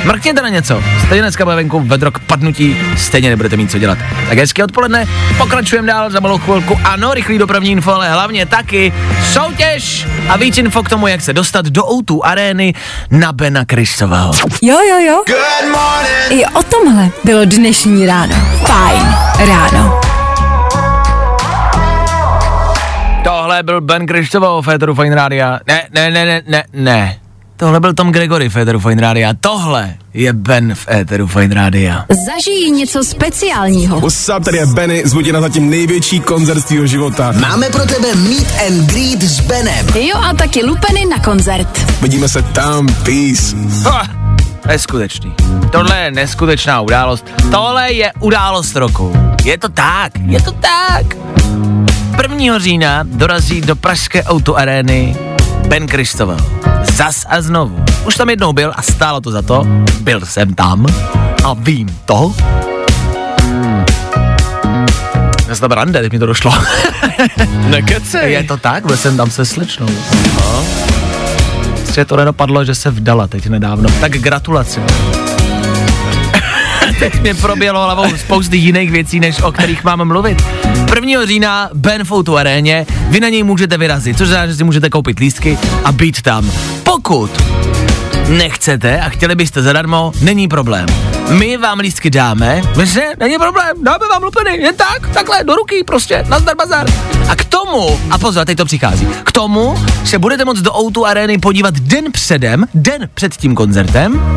[0.04, 3.98] Mrkněte na něco, stejně dneska bude venku vedro k padnutí, stejně nebudete mít co dělat.
[4.28, 5.06] Tak hezké odpoledne,
[5.38, 6.78] pokračujeme dál za malou chvilku.
[6.84, 8.92] Ano, rychlý dopravní info, ale hlavně taky
[9.32, 12.74] soutěž a víc info k tomu, jak se dostat do O2 arény
[13.10, 14.32] na Bena Kristového.
[14.62, 15.22] Jo, jo, jo.
[15.26, 16.42] Good morning.
[16.42, 18.34] I o tomhle bylo dnešní ráno.
[18.66, 19.14] Fajn
[19.48, 20.00] ráno.
[23.24, 25.60] Tohle byl Ben Krištovo, Féteru Fine Rádia.
[25.66, 27.16] Ne, ne, ne, ne, ne, ne.
[27.60, 29.32] Tohle byl Tom Gregory, Féteru Fine Rádia.
[29.40, 32.04] Tohle je Ben v Éteru Fine Rádia.
[32.26, 34.00] Zažijí něco speciálního.
[34.00, 37.32] What's up, tady je Benny, zvu tě na zatím největší koncert svého života.
[37.40, 39.86] Máme pro tebe Meet and Greet s Benem.
[39.94, 42.00] Jo a taky lupeny na koncert.
[42.02, 43.56] Vidíme se tam, peace.
[43.84, 44.08] Ha,
[44.66, 45.34] neskutečný.
[45.72, 47.26] Tohle je neskutečná událost.
[47.50, 49.12] Tohle je událost roku.
[49.44, 51.16] Je to tak, je to tak.
[52.22, 52.58] 1.
[52.58, 55.16] října dorazí do pražské autoarény
[55.70, 56.36] Ben Kristoval.
[56.92, 57.84] Zas a znovu.
[58.06, 59.66] Už tam jednou byl a stálo to za to.
[60.00, 60.86] Byl jsem tam
[61.44, 62.34] a vím to.
[65.48, 66.52] Zase tam rande, teď mi to došlo.
[67.68, 68.32] Nekecej.
[68.32, 69.86] Je to tak, byl jsem tam se slečnou.
[70.36, 70.64] No.
[71.74, 73.88] Prostě to nedopadlo, že se vdala teď nedávno.
[74.00, 74.80] Tak gratulace.
[76.98, 80.42] Teď mě probělo hlavou spousty jiných věcí, než o kterých mám mluvit.
[80.94, 81.26] 1.
[81.26, 84.90] října Ben v Outu aréně, vy na něj můžete vyrazit, což znamená, že si můžete
[84.90, 86.50] koupit lístky a být tam.
[86.84, 87.30] Pokud
[88.28, 90.86] nechcete a chtěli byste zadarmo, není problém.
[91.30, 95.84] My vám lístky dáme, že není problém, dáme vám lupeny, jen tak, takhle, do ruky,
[95.84, 96.86] prostě, nazdar bazar.
[97.28, 101.06] A k tomu, a pozor, teď to přichází, k tomu se budete moct do Outu
[101.06, 104.36] arény podívat den předem, den před tím koncertem,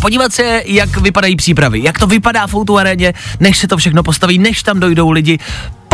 [0.00, 4.38] podívat se, jak vypadají přípravy, jak to vypadá v aréně, než se to všechno postaví,
[4.38, 5.38] než tam dojdou lidi,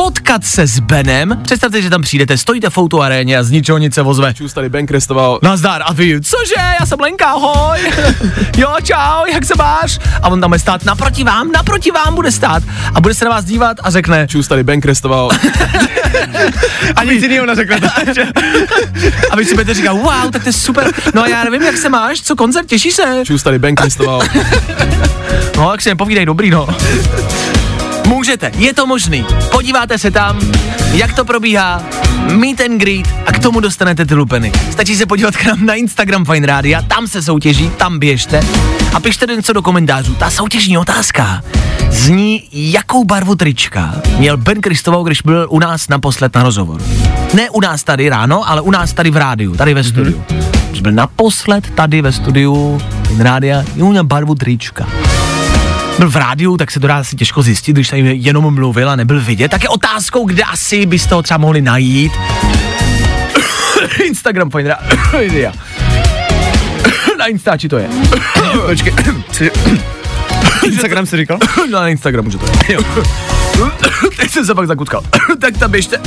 [0.07, 3.95] potkat se s Benem, představte, že tam přijdete, stojíte v aréně a z ničeho nic
[3.95, 4.35] se ozve.
[4.35, 5.39] Čus tady Ben Krestoval.
[5.43, 7.79] Nazdar, a vy, cože, já jsem Lenka, ahoj,
[8.57, 9.99] jo, čau, jak se máš?
[10.23, 12.63] A on tam bude stát naproti vám, naproti vám bude stát
[12.95, 15.31] a bude se na vás dívat a řekne, Čus tady Ben Krestoval.
[16.97, 17.89] A nic jiného neřeknete.
[19.31, 21.77] a vy si budete říkat, wow, tak to je super, no a já nevím, jak
[21.77, 23.23] se máš, co koncert, těšíš se?
[23.25, 24.21] Čus tady Ben Krestoval.
[25.57, 26.69] No, jak si nepovídej, dobrý, no.
[28.27, 29.27] Můžete, je to možný.
[29.51, 30.39] Podíváte se tam,
[30.93, 31.83] jak to probíhá,
[32.33, 34.53] meet and greet a k tomu dostanete ty lupeny.
[34.71, 38.41] Stačí se podívat k nám na Instagram Fine Radio, tam se soutěží, tam běžte
[38.95, 40.15] a pište něco do komentářů.
[40.15, 41.43] Ta soutěžní otázka
[41.91, 46.83] zní, jakou barvu trička měl Ben Kristovou, když byl u nás naposled na rozhovor.
[47.35, 50.25] Ne u nás tady ráno, ale u nás tady v rádiu, tady ve studiu.
[50.71, 54.87] Když byl naposled tady ve studiu Fine Rádia, měl barvu trička
[55.99, 58.97] byl v rádiu, tak se to dá asi těžko zjistit, když tady jenom mluvil a
[58.97, 59.51] nebyl vidět.
[59.51, 62.13] Tak je otázkou, kde asi byste ho třeba mohli najít.
[64.07, 64.77] Instagram Fine
[65.13, 65.53] Radio.
[67.19, 67.89] Na Instači to je.
[68.67, 68.95] Počkej.
[70.65, 71.39] Instagram si říkal?
[71.71, 72.75] No, na Instagramu, že to je.
[72.75, 72.83] Jo.
[74.17, 75.03] Teď jsem se fakt zakutkal.
[75.41, 76.01] tak tam běžte.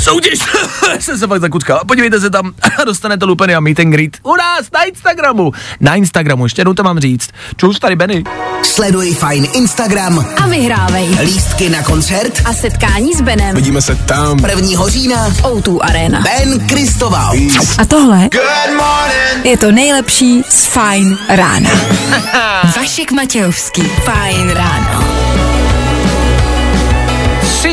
[0.00, 0.38] Soutěž
[0.98, 1.80] jsem se fakt zakutkal.
[1.88, 5.52] Podívejte se tam a dostanete lupeny a meet and greet u nás na Instagramu.
[5.80, 7.30] Na Instagramu, ještě jednou to mám říct.
[7.56, 8.24] Čus tady Benny.
[8.62, 11.08] Sleduj Fine Instagram, A vyhrávej.
[11.22, 13.54] lístky na koncert A setkání s Benem.
[13.56, 14.38] Vidíme se tam.
[14.44, 14.88] 1.
[14.88, 16.20] října O2 Arena.
[16.20, 17.32] Ben Kristoval.
[17.78, 18.28] A tohle
[19.44, 21.70] je to nejlepší z Fine rána.
[22.76, 23.82] Vašek Matějovský.
[23.82, 25.19] Fine ráno.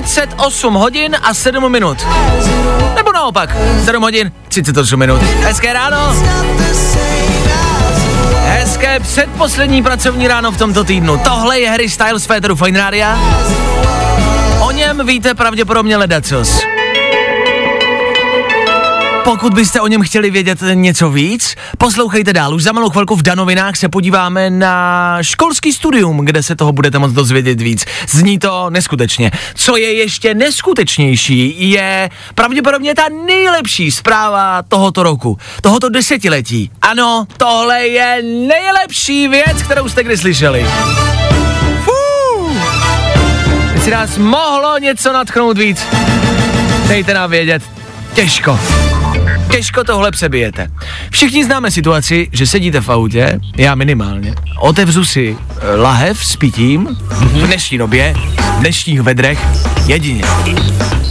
[0.01, 2.07] 38 hodin a 7 minut.
[2.95, 3.55] Nebo naopak,
[3.85, 5.21] 7 hodin, 38 minut.
[5.21, 6.15] Hezké ráno.
[8.45, 11.17] Hezké předposlední pracovní ráno v tomto týdnu.
[11.17, 13.19] Tohle je Harry Styles Féteru Fine Rádia.
[14.59, 16.61] O něm víte pravděpodobně ledacos.
[19.27, 22.55] Pokud byste o něm chtěli vědět něco víc, poslouchejte dál.
[22.55, 26.99] Už za malou chvilku v Danovinách se podíváme na školský studium, kde se toho budete
[26.99, 27.85] moct dozvědět víc.
[28.07, 29.31] Zní to neskutečně.
[29.55, 36.71] Co je ještě neskutečnější, je pravděpodobně ta nejlepší zpráva tohoto roku, tohoto desetiletí.
[36.81, 40.65] Ano, tohle je nejlepší věc, kterou jste kdy slyšeli.
[43.73, 45.81] Jestli nás mohlo něco natchnout víc,
[46.87, 47.63] dejte nám vědět.
[48.13, 48.59] Těžko.
[49.51, 50.67] Těžko tohle přebijete.
[51.11, 56.87] Všichni známe situaci, že sedíte v autě, já minimálně, otevřu si eh, lahev s pitím
[57.11, 58.13] v dnešní době,
[58.57, 59.39] v dnešních vedrech,
[59.85, 60.23] jedině.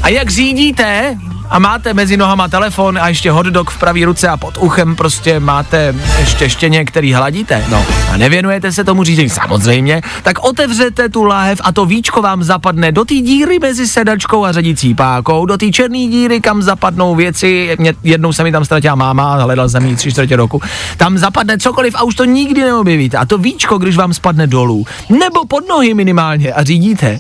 [0.03, 1.18] A jak řídíte
[1.50, 5.40] a máte mezi nohama telefon a ještě hotdog v pravý ruce a pod uchem prostě
[5.40, 9.30] máte ještě štěně, který hladíte, no a nevěnujete se tomu řízení.
[9.30, 14.44] Samozřejmě, tak otevřete tu láhev a to víčko vám zapadne do té díry mezi sedačkou
[14.44, 18.64] a řadící pákou, do té černé díry, kam zapadnou věci, mě, jednou se mi tam
[18.64, 20.62] ztratila máma, hledal jsem ji tři čtvrtě roku,
[20.96, 23.16] tam zapadne cokoliv a už to nikdy neobjevíte.
[23.16, 27.18] A to víčko, když vám spadne dolů, nebo pod nohy minimálně a řídíte,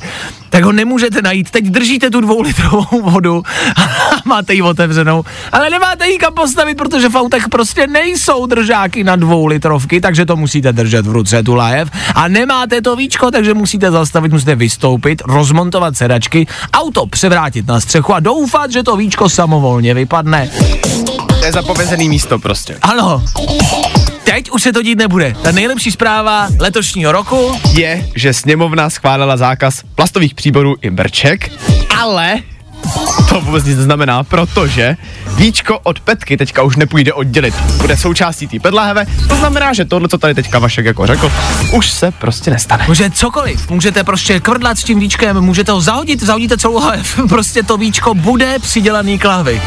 [0.56, 1.50] tak ho nemůžete najít.
[1.50, 3.42] Teď držíte tu dvoulitrovou vodu
[3.76, 3.80] a
[4.24, 9.16] máte ji otevřenou, ale nemáte ji kam postavit, protože v autech prostě nejsou držáky na
[9.16, 13.90] dvoulitrovky, takže to musíte držet v ruce tu lajev a nemáte to víčko, takže musíte
[13.90, 19.94] zastavit, musíte vystoupit, rozmontovat sedačky, auto převrátit na střechu a doufat, že to víčko samovolně
[19.94, 20.50] vypadne.
[21.38, 22.78] To je zapovězený místo prostě.
[22.82, 23.22] Ano,
[24.36, 25.36] teď už se to dít nebude.
[25.42, 31.50] Ta nejlepší zpráva letošního roku Je, že sněmovna schválila zákaz plastových příborů i brček,
[31.98, 32.38] ale
[33.28, 34.96] to vůbec nic neznamená, protože
[35.36, 37.54] víčko od petky teďka už nepůjde oddělit.
[37.76, 41.32] Bude součástí té pedlahve, to znamená, že tohle, co tady teďka Vašek jako řekl,
[41.72, 42.84] už se prostě nestane.
[42.88, 47.62] Může cokoliv, můžete prostě kvrdlat s tím víčkem, můžete ho zahodit, zahodíte celou lahev, prostě
[47.62, 49.62] to víčko bude přidělaný k lahvi.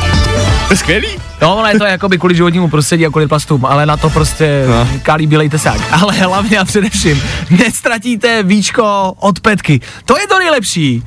[0.67, 1.07] To je skvělý.
[1.41, 4.65] No, ale je to jakoby kvůli životnímu prostředí a kvůli plastům, ale na to prostě
[4.67, 4.73] no.
[4.79, 4.87] No.
[5.03, 5.81] kálí bílej tesák.
[5.91, 9.81] Ale hlavně a především, nestratíte víčko od petky.
[10.05, 11.03] To je to nejlepší.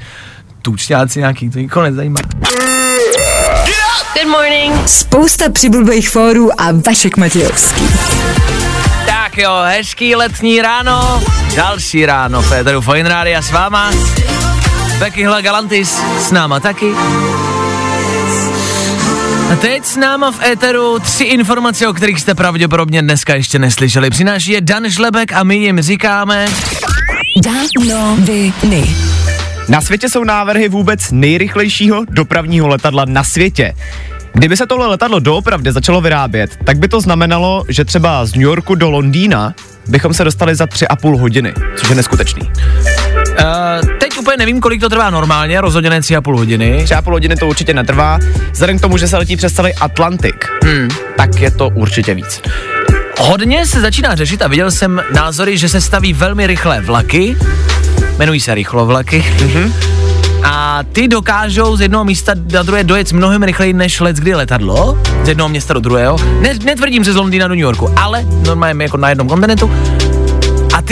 [0.63, 2.21] Tučňáci nějaký, to nikoho nezajímá.
[4.15, 4.89] Good morning.
[4.89, 7.89] Spousta přibulbých fórů a Vašek Matějovský.
[9.07, 11.23] Tak jo, hezký letní ráno.
[11.57, 13.91] Další ráno v Éteru Fine Rádia s váma.
[14.99, 16.93] Becky Hla Galantis s náma taky.
[19.53, 24.11] A teď s náma v éteru tři informace, o kterých jste pravděpodobně dneska ještě neslyšeli.
[24.11, 26.49] Přináší je Dan Žlebek a my jim říkáme...
[27.43, 29.12] Danoviny.
[29.69, 33.75] Na světě jsou návrhy vůbec nejrychlejšího dopravního letadla na světě.
[34.33, 38.43] Kdyby se tohle letadlo doopravdy začalo vyrábět, tak by to znamenalo, že třeba z New
[38.43, 39.55] Yorku do Londýna
[39.89, 42.43] bychom se dostali za tři a půl hodiny, což je neskutečný.
[42.43, 46.81] Uh, teď úplně nevím, kolik to trvá normálně, rozhodně ne tři a půl hodiny.
[46.85, 48.19] Tři a půl hodiny to určitě netrvá,
[48.53, 50.89] vzhledem k tomu, že se letí přes celý Atlantik, hmm.
[51.17, 52.43] tak je to určitě víc.
[53.19, 57.37] Hodně se začíná řešit a viděl jsem názory, že se staví velmi rychlé vlaky,
[58.23, 59.73] jmenují se rychlovlaky, mm-hmm.
[60.45, 64.99] a ty dokážou z jednoho místa na druhé dojet mnohem rychleji než let kdy letadlo,
[65.25, 66.19] z jednoho města do druhého.
[66.41, 69.71] Ne, netvrdím, že z Londýna do New Yorku, ale normálně jako na jednom kontinentu.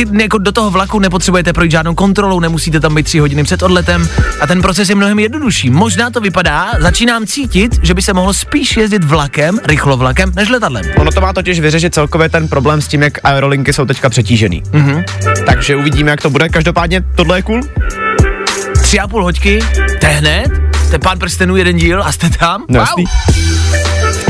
[0.00, 3.62] Ty jako do toho vlaku nepotřebujete projít žádnou kontrolou, nemusíte tam být tři hodiny před
[3.62, 4.08] odletem
[4.40, 5.70] a ten proces je mnohem jednodušší.
[5.70, 10.84] Možná to vypadá, začínám cítit, že by se mohlo spíš jezdit vlakem, rychlovlakem, než letadlem.
[10.96, 14.62] Ono to má totiž vyřešit celkově ten problém s tím, jak aerolinky jsou teďka přetížený.
[14.62, 15.04] Mm-hmm.
[15.46, 16.48] Takže uvidíme, jak to bude.
[16.48, 17.60] Každopádně tohle je cool.
[18.82, 19.58] Tři a půl hoďky,
[20.00, 20.50] to je hned,
[20.86, 22.64] jste pán prstenů jeden díl a jste tam?
[22.68, 23.04] No, jasný.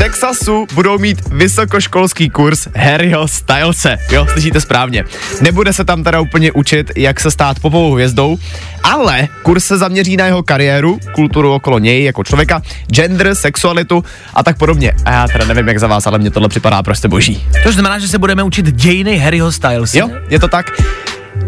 [0.01, 3.97] V Texasu budou mít vysokoškolský kurz Harryho Stylese.
[4.11, 5.03] Jo, slyšíte správně.
[5.41, 8.37] Nebude se tam teda úplně učit, jak se stát popovou hvězdou,
[8.83, 14.43] ale kurz se zaměří na jeho kariéru, kulturu okolo něj jako člověka, gender, sexualitu a
[14.43, 14.93] tak podobně.
[15.05, 17.47] A já teda nevím, jak za vás, ale mně tohle připadá prostě boží.
[17.63, 19.99] To znamená, že se budeme učit dějiny Harryho Stylese?
[19.99, 20.65] Jo, je to tak.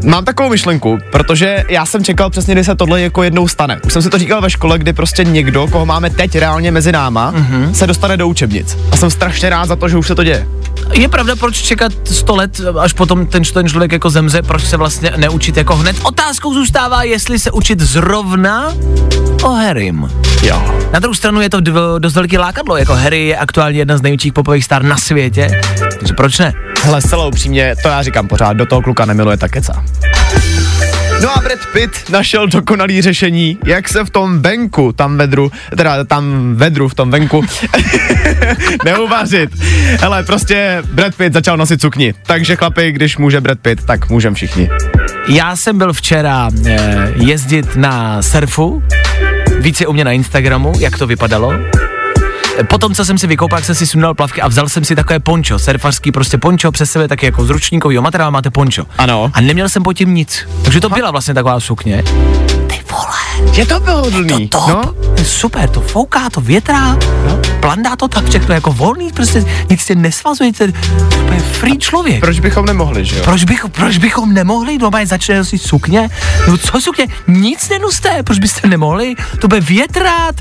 [0.03, 3.79] Mám takovou myšlenku, protože já jsem čekal přesně, kdy se tohle jako jednou stane.
[3.85, 6.91] Už jsem si to říkal ve škole, kdy prostě někdo, koho máme teď reálně mezi
[6.91, 7.71] náma, mm-hmm.
[7.71, 8.77] se dostane do učebnic.
[8.91, 10.47] A jsem strašně rád za to, že už se to děje.
[10.91, 14.77] Je pravda, proč čekat 100 let, až potom ten, ten člověk jako zemře, proč se
[14.77, 15.95] vlastně neučit jako hned?
[16.03, 18.73] Otázkou zůstává, jestli se učit zrovna
[19.43, 20.09] o Harrym.
[20.43, 20.79] Jo.
[20.93, 21.61] Na druhou stranu je to
[21.99, 25.61] dost velký lákadlo, jako Harry je aktuálně jedna z největších popových star na světě,
[26.03, 26.53] takže proč ne?
[26.83, 29.83] Hele, zcela upřímně, to já říkám pořád, do toho kluka nemiluje ta keca.
[31.21, 36.03] No a Brad Pitt našel dokonalý řešení, jak se v tom venku, tam vedru, teda
[36.03, 37.45] tam vedru v tom venku,
[38.85, 39.49] neuvařit.
[40.01, 44.33] Hele, prostě Brad Pitt začal nosit sukni, takže chlapi, když může Brad Pitt, tak můžem
[44.33, 44.69] všichni.
[45.27, 48.83] Já jsem byl včera eh, jezdit na surfu,
[49.59, 51.53] více u mě na Instagramu, jak to vypadalo.
[52.69, 55.19] Potom, co jsem si vykoupal, jak jsem si sundal plavky a vzal jsem si takové
[55.19, 58.85] pončo, surfařský prostě pončo přes sebe, taky jako z ručníkového materiálu máte pončo.
[58.97, 59.31] Ano.
[59.33, 60.47] A neměl jsem pod tím nic.
[60.63, 62.03] Takže to byla vlastně taková sukně.
[62.67, 64.67] Ty vole, Je to pohodlný, to top.
[64.69, 64.93] no?
[65.17, 66.93] Je super, to fouká, to větrá,
[67.27, 67.41] no?
[67.59, 70.73] plandá to tak všechno jako volný, prostě nic tě nesvazuje, to je
[71.39, 72.19] free člověk.
[72.19, 73.23] Proč bychom nemohli, že jo?
[73.23, 74.77] Proč, bych, proč bychom nemohli?
[74.77, 76.09] Normálně začne nosit sukně?
[76.47, 77.07] No co sukně?
[77.27, 79.15] Nic nenuste, proč byste nemohli?
[79.39, 80.35] To bude větrát,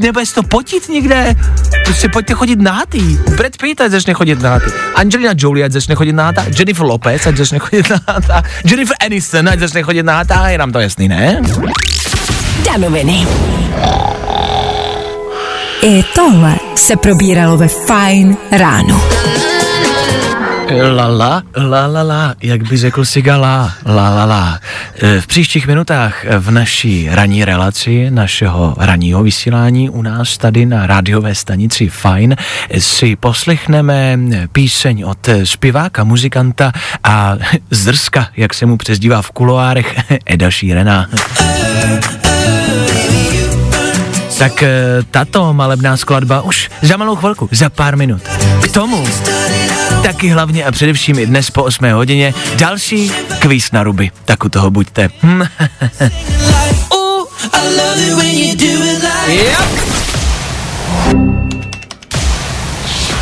[0.00, 1.27] nebude to potit nikde.
[1.84, 3.18] Prostě pojďte chodit nahátý.
[3.36, 4.70] Brad Pitt ať začne chodit nahátý.
[4.94, 6.44] Angelina Jolie ať začne chodit nahátá.
[6.58, 8.42] Jennifer Lopez ať začne chodit nahátá.
[8.64, 10.48] Jennifer Aniston ať začne chodit nahátá.
[10.48, 11.40] Je nám to jasný, ne?
[12.64, 13.26] Danoviny.
[15.82, 19.02] I tohle se probíralo ve Fine ráno.
[20.70, 24.60] La la, la la la, jak by řekl si gala, la la la.
[25.02, 30.86] E, V příštích minutách v naší ranní relaci, našeho ranního vysílání u nás tady na
[30.86, 32.36] rádiové stanici Fine
[32.78, 34.18] si poslechneme
[34.52, 36.72] píseň od zpěváka, muzikanta
[37.04, 37.36] a
[37.70, 41.06] zrska, jak se mu přezdívá v kuloárech, Eda Šírena.
[44.38, 44.64] Tak
[45.10, 48.22] tato malebná skladba už za malou chvilku, za pár minut.
[48.62, 49.04] K tomu
[50.02, 54.10] taky hlavně a především i dnes po 8 hodině další kvíz na ruby.
[54.24, 55.08] Tak u toho buďte.
[55.22, 55.42] Hm.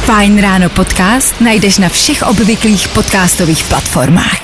[0.06, 4.40] Fine ráno podcast najdeš na všech obvyklých podcastových platformách.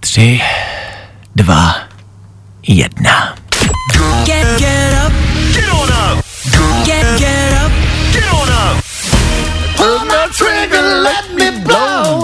[0.00, 0.40] Tři,
[1.36, 1.74] dva,
[2.68, 3.37] jedna.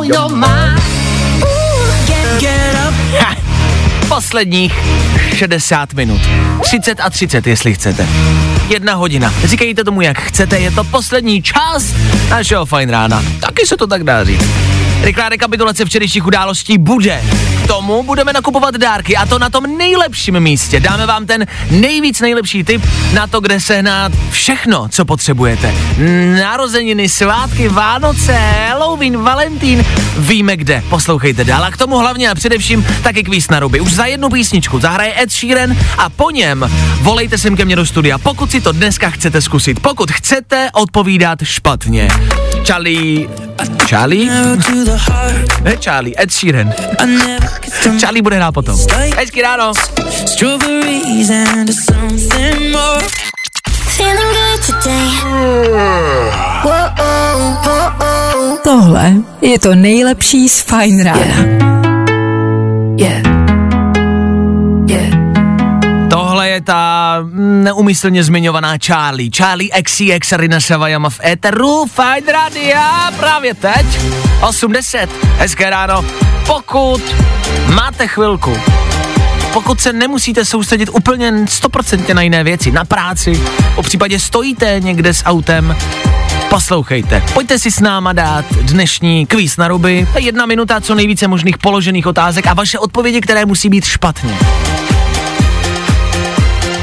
[4.09, 4.73] Posledních
[5.35, 6.21] 60 minut.
[6.62, 8.07] 30 a 30, jestli chcete.
[8.69, 9.35] Jedna hodina.
[9.45, 11.85] Říkejte tomu, jak chcete, je to poslední čas
[12.31, 13.25] našeho fajn rána.
[13.40, 14.63] Taky se to tak dá říct.
[15.05, 17.23] Rychlá rekapitulace včerejších událostí bude.
[17.64, 20.81] K tomu budeme nakupovat dárky a to na tom nejlepším místě.
[20.81, 25.74] Dáme vám ten nejvíc nejlepší tip na to, kde sehnat všechno, co potřebujete.
[26.41, 28.33] Narozeniny, svátky, Vánoce,
[28.68, 29.85] Halloween, Valentín.
[30.18, 30.83] Víme kde.
[30.89, 33.81] Poslouchejte dál a k tomu hlavně a především taky kvíz na ruby.
[33.81, 36.70] Už za jednu písničku zahraje Ed Sheeran a po něm
[37.01, 39.81] volejte sem ke mně do studia, pokud si to dneska chcete zkusit.
[39.81, 42.09] Pokud chcete odpovídat špatně.
[42.66, 43.28] Charlie...
[43.89, 44.31] Charlie?
[45.62, 46.74] Ne Charlie, Ed Sheeran.
[48.01, 48.78] Charlie bude hrát potom.
[49.16, 49.72] Hezky ráno.
[53.97, 55.09] Feeling good today.
[56.62, 58.59] Whoa, oh, oh, oh.
[58.62, 61.24] Tohle je to nejlepší z Fine Rána.
[62.97, 63.24] Yeah.
[63.24, 63.34] Yeah.
[66.55, 69.30] Je ta neumyslně zmiňovaná Charlie.
[69.36, 73.86] Charlie XCX Rina Savajama v éteru Fine Radia právě teď
[74.48, 75.09] 80.
[75.38, 76.05] Hezké ráno.
[76.46, 77.02] Pokud
[77.74, 78.57] máte chvilku,
[79.52, 83.42] pokud se nemusíte soustředit úplně 100% na jiné věci, na práci,
[83.74, 85.76] po případě stojíte někde s autem,
[86.50, 87.22] poslouchejte.
[87.34, 90.09] Pojďte si s náma dát dnešní kvíz na ruby.
[90.18, 94.38] Jedna minuta, co nejvíce možných položených otázek a vaše odpovědi, které musí být špatně.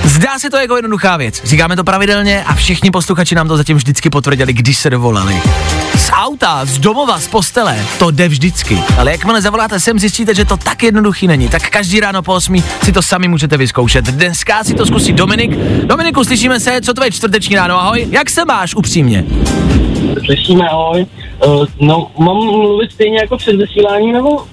[0.04, 1.42] Zdá se to jako jednoduchá věc.
[1.44, 5.42] Říkáme to pravidelně a všichni posluchači nám to zatím vždycky potvrdili, když se dovolali.
[5.98, 8.84] Z auta, z domova, z postele, to jde vždycky.
[8.98, 11.50] Ale jakmile zavoláte sem, zjistíte, že to tak jednoduchý není.
[11.50, 14.06] Tak každý ráno po 8 si to sami můžete vyzkoušet.
[14.06, 15.56] Dneska si to zkusí Dominik.
[15.86, 18.08] Dominiku, slyšíme se, co tvoje čtvrteční ráno, ahoj.
[18.12, 19.26] Jak se máš upřímně?
[20.26, 21.06] Slyšíme, ahoj.
[21.46, 24.46] Uh, no, mám mluvit stejně jako před vysíláním, nebo?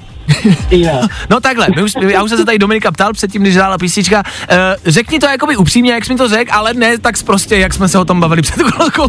[1.30, 4.22] No takhle, my už, já už jsem se tady Dominika ptal předtím, když hrála písnička.
[4.22, 7.74] Uh, řekni to jakoby upřímně, jak jsi mi to řekl, ale ne tak prostě, jak
[7.74, 9.06] jsme se o tom bavili před chvilkou.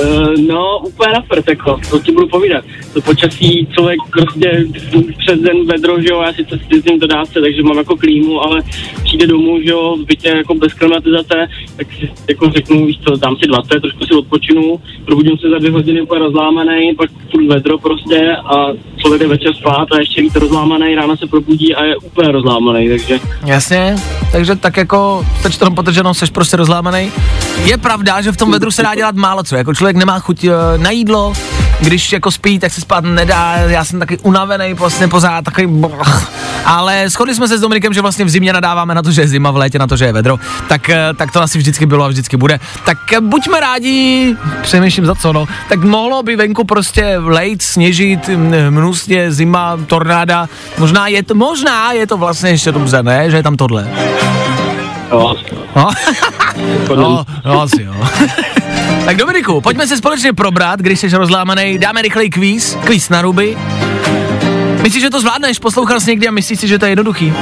[0.00, 2.64] Uh, no, úplně na prd, jako, to ti budu povídat.
[2.92, 4.64] To počasí člověk prostě
[5.18, 8.62] přes den vedro, že jo, já sice jezdím do dávce, takže mám jako klímu, ale
[9.04, 13.16] přijde domů, že jo, v bytě jako bez klimatizace, tak si jako řeknu, víš co,
[13.16, 17.46] dám si 20, trošku si odpočinu, probudím se za dvě hodiny úplně rozlámaný, pak furt
[17.46, 21.84] vedro prostě a člověk jde večer spát a ještě víc rozlámaný, ráno se probudí a
[21.84, 23.96] je úplně rozlámaný, takže Jasně,
[24.32, 27.12] takže tak jako teď to tam potrženo, jsi prostě rozlámaný.
[27.64, 30.44] Je pravda, že v tom vedru se dá dělat málo co, jako člověk nemá chuť
[30.44, 31.32] eh, na jídlo,
[31.80, 36.32] když jako spí, tak se spát nedá, já jsem taky unavený, vlastně pořád takový brch.
[36.64, 39.28] Ale shodli jsme se s Dominikem, že vlastně v zimě nadáváme na to, že je
[39.28, 40.36] zima, v létě na to, že je vedro,
[40.68, 42.60] tak, eh, tak to asi vždycky bylo a vždycky bude.
[42.84, 48.30] Tak eh, buďme rádi, přemýšlím za co, no, tak mohlo by venku prostě lejt, sněžit,
[48.70, 50.48] mnusně, zima, tornáda,
[50.78, 53.88] možná je to, možná je to vlastně ještě dobře, ne, že je tam tohle.
[55.12, 55.34] jo,
[55.76, 55.90] No,
[56.96, 57.94] no, no asi jo.
[59.04, 63.58] tak Dominiku, pojďme se společně probrat, když jsi rozlámaný, dáme rychlej kvíz, kvíz na ruby.
[64.82, 65.58] Myslíš, že to zvládneš?
[65.58, 67.32] Poslouchal jsi někdy a myslíš si, že to je jednoduchý?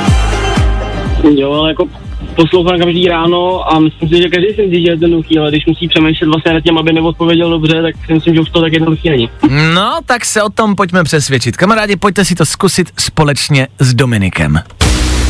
[1.35, 1.89] jo, ale jako
[2.37, 5.67] poslouchám každý ráno a myslím si, že každý si myslí, že je jednoduchý, ale když
[5.67, 8.73] musí přemýšlet vlastně nad tím, aby neodpověděl dobře, tak si myslím, že už to tak
[8.73, 9.29] jednoduchý není.
[9.75, 11.57] No, tak se o tom pojďme přesvědčit.
[11.57, 14.61] Kamarádi, pojďte si to zkusit společně s Dominikem.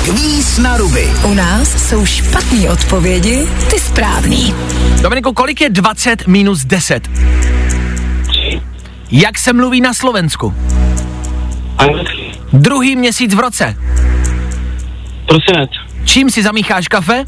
[0.06, 1.08] Kvíz na ruby.
[1.24, 4.54] U nás jsou špatné odpovědi, ty správný.
[5.02, 7.10] Dominiku, kolik je 20 minus 10?
[9.10, 10.54] Jak se mluví na Slovensku?
[11.78, 12.32] Anglicky.
[12.52, 13.76] Druhý měsíc v roce.
[15.28, 15.70] Prosinec.
[16.04, 17.24] Čím si zamícháš kafe?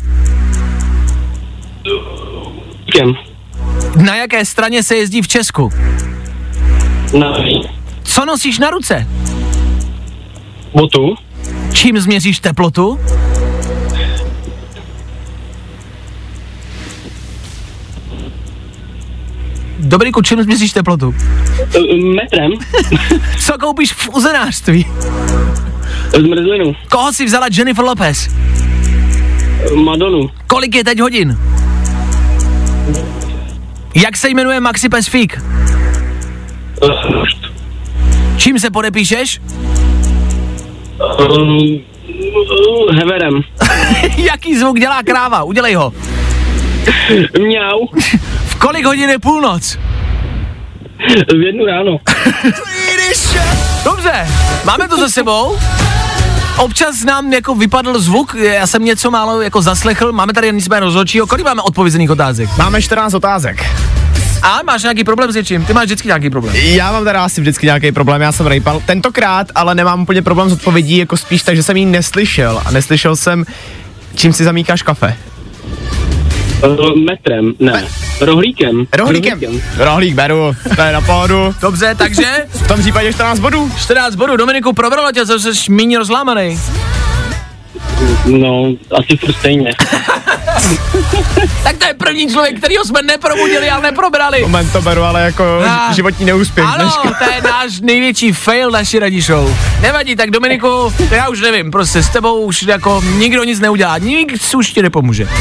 [2.92, 3.12] Kem.
[4.04, 5.70] Na jaké straně se jezdí v Česku?
[7.18, 7.38] Na
[8.02, 9.06] Co nosíš na ruce?
[10.74, 11.14] botu.
[11.78, 12.98] Čím změříš teplotu?
[19.78, 21.14] Dominiku, čím změříš teplotu?
[22.14, 22.52] Metrem.
[23.40, 24.86] Co koupíš v uzenářství?
[26.18, 26.74] Zmrzlinu.
[26.88, 28.28] Koho si vzala Jennifer Lopez?
[29.84, 30.30] Madonu.
[30.46, 31.38] Kolik je teď hodin?
[33.94, 35.42] Jak se jmenuje Maxi Pesfík?
[36.82, 37.24] Uh,
[38.36, 39.40] Čím se podepíšeš?
[41.00, 41.80] Um,
[42.98, 43.40] heverem.
[44.16, 45.42] Jaký zvuk dělá kráva?
[45.42, 45.92] Udělej ho.
[47.38, 47.86] Mňau.
[48.46, 49.78] V kolik hodin je půlnoc?
[51.28, 51.98] V jednu ráno.
[53.84, 54.28] Dobře,
[54.64, 55.58] máme to za sebou.
[56.58, 61.26] Občas nám jako vypadl zvuk, já jsem něco málo jako zaslechl, máme tady nicméně rozhodčího,
[61.26, 62.48] kolik máme odpovězených otázek?
[62.58, 63.64] Máme 14 otázek.
[64.42, 65.64] A máš nějaký problém s něčím?
[65.64, 66.56] Ty máš vždycky nějaký problém.
[66.56, 68.82] Já mám teda asi vždycky nějaký problém, já jsem rejpal.
[68.86, 72.62] Tentokrát ale nemám úplně problém s odpovědí, jako spíš tak, že jsem ji neslyšel.
[72.64, 73.44] A neslyšel jsem,
[74.14, 75.16] čím si zamíkáš kafe.
[77.06, 77.84] Metrem, ne.
[78.20, 78.86] Rohlíkem.
[78.92, 79.40] Rohlíkem.
[79.76, 81.54] Rohlík beru, to je na pohodu.
[81.60, 83.72] Dobře, takže V tom případě 14 bodů.
[83.76, 84.36] 14 bodů.
[84.36, 86.58] Dominiku, probralo tě, co jsi míň rozlámaný.
[88.26, 88.64] No,
[88.98, 89.70] asi furt stejně.
[91.62, 94.40] Tak to je první člověk, kterýho jsme neprobudili, ale neprobrali.
[94.42, 95.92] Moment to beru, ale jako Ah.
[95.94, 97.24] životní neúspěch Ano, dneška.
[97.24, 99.56] to je náš největší fail naší radí show.
[99.80, 103.98] Nevadí, tak Dominiku, to já už nevím, prostě s tebou už jako nikdo nic neudělá,
[103.98, 105.28] nikdo už ti nepomůže.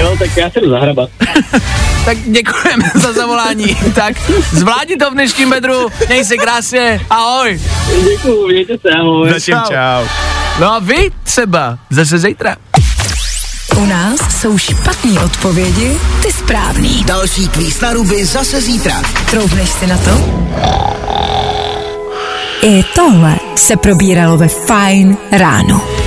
[0.00, 1.10] Jo, tak já se jdu zahrabat.
[2.04, 3.76] Tak děkujeme za zavolání.
[3.94, 4.16] Tak
[4.52, 7.60] zvládni to v dnešním bedru, měj se krásně, ahoj.
[8.10, 9.28] Děkuju, mějte se, ahoj.
[9.30, 9.68] Zatím Čau.
[9.68, 10.06] čau.
[10.60, 11.10] No a vy
[11.44, 12.56] třeba zase zítra.
[13.76, 17.04] U nás jsou špatné odpovědi, ty správný.
[17.04, 19.02] Další kvíz na ruby zase zítra.
[19.30, 20.10] Troufneš si na to?
[22.62, 26.03] I tohle se probíralo ve Fine ráno.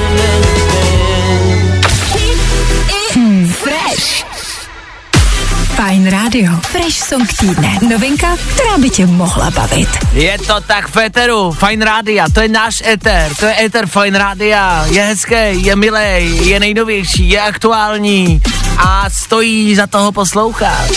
[6.08, 6.52] Fine Radio.
[6.62, 7.80] Fresh song týdne.
[7.90, 9.90] Novinka, která by tě mohla bavit.
[10.14, 14.20] Je to tak v éteru, Fine Rádia, to je náš éter, to je éter Fine
[14.20, 18.42] Rádia, je hezký, je milej, je nejnovější, je aktuální
[18.78, 20.92] a stojí za toho poslouchat.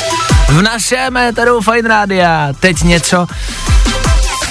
[0.49, 3.27] V našem éteru Fine Rádia teď něco,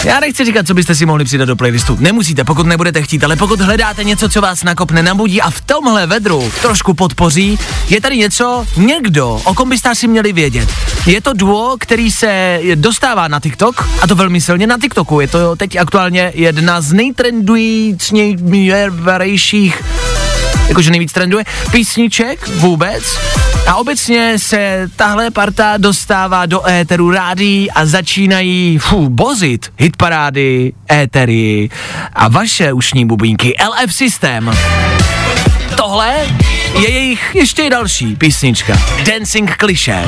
[0.03, 1.97] já nechci říkat, co byste si mohli přidat do playlistu.
[1.99, 6.07] Nemusíte, pokud nebudete chtít, ale pokud hledáte něco, co vás nakopne, nabudí a v tomhle
[6.07, 10.69] vedru trošku podpoří, je tady něco, někdo, o kom byste asi měli vědět.
[11.05, 15.19] Je to duo, který se dostává na TikTok, a to velmi silně na TikToku.
[15.19, 19.83] Je to teď aktuálně jedna z nejtrendujícnějších
[20.69, 23.19] jakože nejvíc trenduje, písniček vůbec.
[23.67, 31.69] A obecně se tahle parta dostává do éteru rádií a začínají fů, bozit hitparády, étery
[32.13, 34.51] a vaše ušní bubínky LF System.
[35.75, 36.15] Tohle
[36.79, 38.73] je jejich ještě další písnička.
[39.05, 40.05] Dancing Cliché.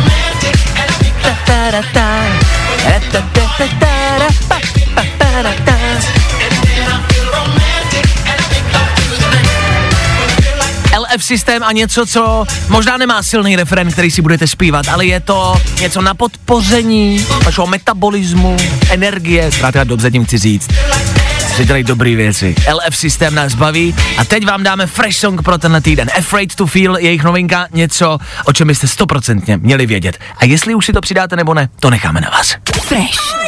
[11.16, 15.20] LF systém a něco, co možná nemá silný referen, který si budete zpívat, ale je
[15.20, 18.58] to něco na podpoření vašeho metabolismu,
[18.90, 20.68] energie, zkrátka dobře tím chci říct.
[21.58, 22.56] Že dělají dobré věci.
[22.74, 26.10] LF systém nás baví a teď vám dáme fresh song pro tenhle týden.
[26.18, 30.20] Afraid to Feel, jejich novinka, něco, o čem byste stoprocentně měli vědět.
[30.38, 32.56] A jestli už si to přidáte nebo ne, to necháme na vás.
[32.82, 33.42] Fresh.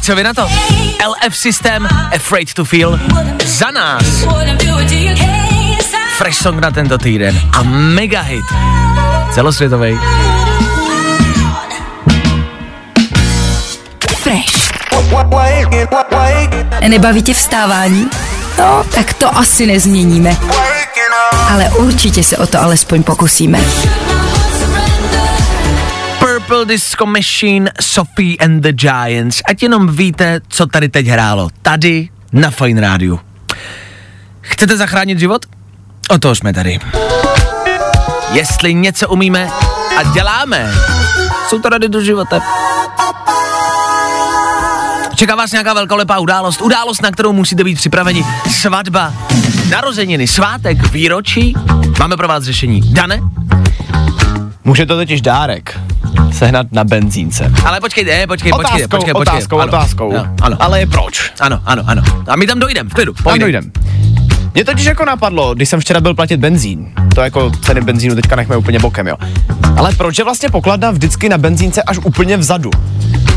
[0.00, 0.48] Tak co vy na to?
[1.06, 3.00] LF systém, Afraid to Feel,
[3.44, 4.04] za nás.
[6.16, 8.44] Fresh song na tento týden a mega hit.
[9.34, 9.98] Celosvětový.
[14.16, 14.72] Fresh.
[16.88, 18.10] Nebaví tě vstávání?
[18.58, 20.36] No, tak to asi nezměníme.
[21.50, 23.60] Ale určitě se o to alespoň pokusíme.
[26.50, 29.40] Purple Disco Machine, Sophie and the Giants.
[29.48, 31.48] Ať jenom víte, co tady teď hrálo.
[31.62, 33.20] Tady na Fine Rádiu.
[34.40, 35.46] Chcete zachránit život?
[36.10, 36.78] O to jsme tady.
[38.32, 39.50] Jestli něco umíme
[39.98, 40.74] a děláme,
[41.48, 42.40] jsou to rady do života.
[45.14, 48.24] Čeká vás nějaká velkolepá událost, událost, na kterou musíte být připraveni.
[48.60, 49.14] Svatba,
[49.68, 51.54] narozeniny, svátek, výročí.
[51.98, 52.92] Máme pro vás řešení.
[52.92, 53.20] Dane?
[54.64, 55.89] Může to totiž dárek
[56.34, 57.52] sehnat na benzínce.
[57.64, 59.34] Ale počkejte, ne, počkej, počkej, Otázkou, počkej, počkej.
[59.34, 60.10] otázkou, ano, otázkou.
[60.12, 61.32] Ano, ano, Ale proč?
[61.40, 62.02] ano, ano, ano.
[62.28, 63.38] A my tam dojdem, v klidu, Tam pojďme.
[63.38, 63.72] dojdem.
[64.54, 68.36] Mě totiž jako napadlo, když jsem včera byl platit benzín, to jako ceny benzínu teďka
[68.36, 69.16] nechme úplně bokem, jo.
[69.76, 72.70] Ale proč je vlastně pokladna vždycky na benzínce až úplně vzadu?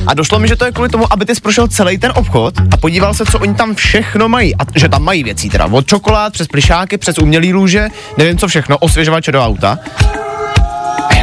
[0.07, 2.77] A došlo mi, že to je kvůli tomu, aby ty prošel celý ten obchod a
[2.77, 4.55] podíval se, co oni tam všechno mají.
[4.55, 7.87] A že tam mají věcí teda od čokolád, přes plišáky, přes umělý lůže,
[8.17, 9.79] nevím co všechno, osvěžovače do auta.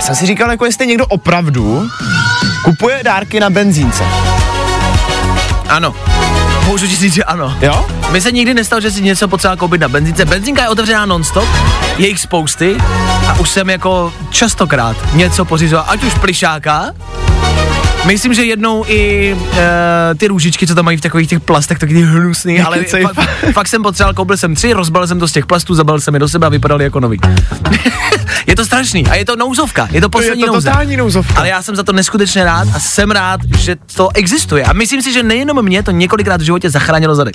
[0.01, 1.89] Já jsem si říkal, jako jestli někdo opravdu
[2.65, 4.05] kupuje dárky na benzínce.
[5.69, 5.95] Ano.
[6.67, 7.57] Můžu ti říct, že ano.
[7.61, 7.87] Jo?
[8.11, 10.25] Mi se nikdy nestalo, že si něco potřeba koupit na benzínce.
[10.25, 11.49] Benzínka je otevřená nonstop,
[11.99, 12.77] je jich spousty
[13.29, 16.93] a už jsem jako častokrát něco pořizoval, ať už plišáka,
[18.07, 19.59] Myslím, že jednou i uh,
[20.17, 23.83] ty růžičky, co tam mají v takových těch plastech, taky hnusný, ale fakt, fakt jsem
[23.83, 26.47] potřeboval, koupil jsem tři, rozbalil jsem to z těch plastů, zabalil jsem je do sebe
[26.47, 27.21] a vypadaly jako nový.
[28.51, 30.69] Je to strašný a je to nouzovka, je to poslední je to nouze.
[30.69, 31.35] totální nouzovka.
[31.37, 34.65] Ale já jsem za to neskutečně rád a jsem rád, že to existuje.
[34.65, 37.35] A myslím si, že nejenom mě to několikrát v životě zachránilo zadek.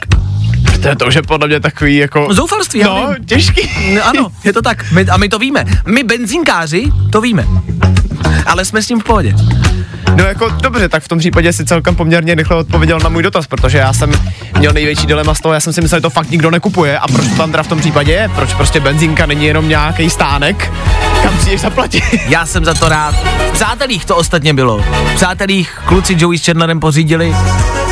[0.81, 2.27] To je to, že podle mě takový jako...
[2.33, 3.25] Zoufalství, já No, vím.
[3.25, 3.69] těžký.
[3.95, 4.91] No, ano, je to tak.
[4.91, 5.65] My, a my to víme.
[5.85, 7.45] My benzínkáři to víme.
[8.45, 9.33] Ale jsme s tím v pohodě.
[10.15, 13.47] No jako dobře, tak v tom případě si celkem poměrně rychle odpověděl na můj dotaz,
[13.47, 14.11] protože já jsem
[14.59, 17.07] měl největší dilema z toho, já jsem si myslel, že to fakt nikdo nekupuje a
[17.07, 18.29] proč to tam teda v tom případě je?
[18.35, 20.71] Proč prostě benzínka není jenom nějaký stánek,
[21.23, 22.03] kam přijdeš zaplatit?
[22.27, 23.15] Já jsem za to rád.
[23.49, 24.77] V přátelích to ostatně bylo.
[25.11, 27.35] V přátelích kluci Joey s Chandlerem pořídili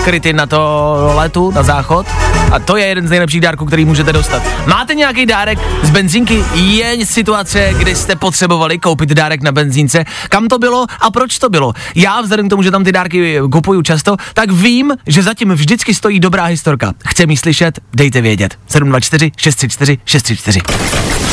[0.04, 2.08] kryty na to letu, na záchod.
[2.52, 4.44] A to je jeden z nejlepších dárků, který můžete dostat.
[4.66, 6.44] Máte nějaký dárek z benzínky?
[6.54, 10.04] Je situace, kdy jste potřebovali koupit dárek na benzínce?
[10.30, 11.74] Kam to bylo a proč to bylo?
[11.96, 15.94] Já vzhledem k tomu, že tam ty dárky kupuju často, tak vím, že zatím vždycky
[15.94, 16.94] stojí dobrá historka.
[17.08, 17.80] Chce mi slyšet?
[17.94, 18.58] Dejte vědět.
[18.68, 21.33] 724 634 634.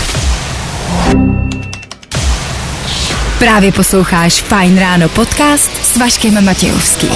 [3.41, 7.11] Právě posloucháš Fine Ráno podcast s Vaškem Matějovským.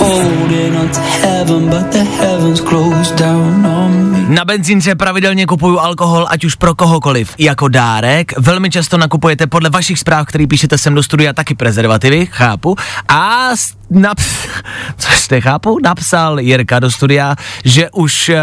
[4.29, 8.39] Na benzínce pravidelně kupuju alkohol, ať už pro kohokoliv, jako dárek.
[8.39, 12.77] Velmi často nakupujete podle vašich zpráv, který píšete sem do studia, taky prezervativy, chápu.
[13.09, 13.51] A
[13.91, 14.49] naps-
[14.99, 18.39] což nechápu, napsal Jirka do studia, že už, eh,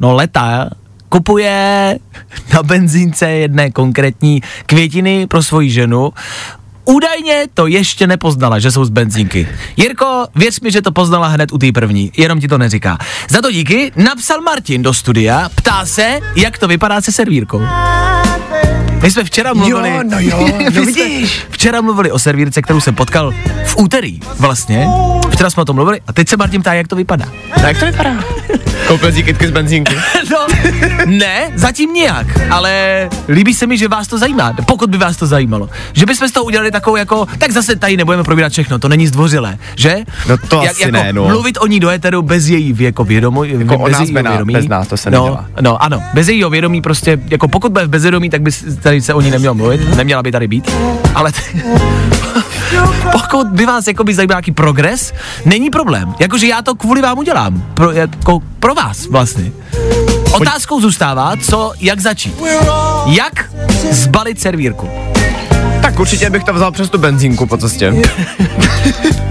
[0.00, 0.70] no leta,
[1.08, 1.98] kupuje
[2.54, 6.12] na benzínce jedné konkrétní květiny pro svoji ženu.
[6.88, 9.48] Údajně to ještě nepoznala, že jsou z benzínky.
[9.76, 12.98] Jirko, věř mi, že to poznala hned u té první, jenom ti to neříká.
[13.30, 17.62] Za to díky napsal Martin do studia, ptá se, jak to vypadá se servírkou.
[19.06, 19.90] My jsme včera mluvili...
[19.90, 21.46] Jo, no jo, no vidíš.
[21.50, 23.32] Včera mluvili o servírce, kterou jsem potkal
[23.66, 24.86] v úterý vlastně.
[25.30, 27.24] Včera jsme o tom mluvili a teď se Martin ptá, jak to vypadá.
[27.62, 28.24] No jak to vypadá?
[28.86, 29.96] Koupil si kytky z benzínky.
[30.30, 30.46] No,
[31.06, 35.26] ne, zatím nijak, ale líbí se mi, že vás to zajímá, pokud by vás to
[35.26, 35.68] zajímalo.
[35.92, 39.06] Že bychom z toho udělali takovou jako, tak zase tady nebudeme probírat všechno, to není
[39.06, 39.96] zdvořilé, že?
[40.28, 41.28] No to asi jako ne, no.
[41.28, 44.54] Mluvit o ní do éteru bez její jako vědomí, Jako bez nás jejího vědomí.
[44.54, 45.46] bez nás, to se no, nedělá.
[45.60, 48.50] no, ano, bez jejího vědomí prostě, jako pokud bude v bezvědomí, tak by
[48.82, 50.70] tady se o ní nemělo mluvit, neměla by tady být,
[51.14, 51.40] ale t-
[53.12, 55.12] pokud by vás jako by zajímal nějaký progres,
[55.44, 56.14] není problém.
[56.20, 57.62] Jakože já to kvůli vám udělám.
[57.74, 59.52] Pro, jako pro vás vlastně.
[60.32, 62.34] Otázkou zůstává, co, jak začít.
[63.06, 63.50] Jak
[63.90, 64.90] zbalit servírku?
[65.82, 67.94] Tak určitě bych to vzal přes tu benzínku po cestě.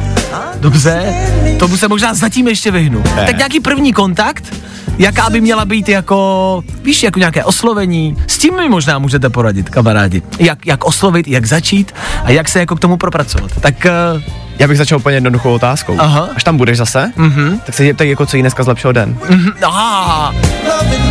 [0.66, 1.14] Dobře,
[1.60, 3.04] tomu se možná zatím ještě vyhnu.
[3.16, 3.26] Ne.
[3.26, 4.54] Tak nějaký první kontakt,
[4.98, 9.70] jaká by měla být jako, víš, jako nějaké oslovení, s tím mi možná můžete poradit,
[9.70, 10.22] kamarádi.
[10.40, 11.92] Jak, jak oslovit, jak začít
[12.24, 13.52] a jak se jako k tomu propracovat.
[13.62, 13.76] Tak
[14.16, 14.22] uh,
[14.60, 15.96] Já bych začal úplně jednoduchou otázkou.
[16.00, 16.30] Aha.
[16.36, 17.60] Až tam budeš zase, mm-hmm.
[17.66, 19.18] tak se zeptej, jako co jí dneska zlepšil den.
[19.64, 20.34] aha,
[20.72, 21.05] A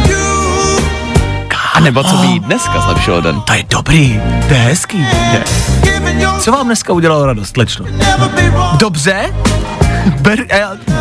[1.84, 3.40] nebo co by jí dneska zlepšilo den.
[3.40, 5.06] to je dobrý, to je hezký.
[6.40, 7.86] Co vám dneska udělalo radost, slečno?
[8.78, 9.32] Dobře,
[10.20, 10.38] Ber,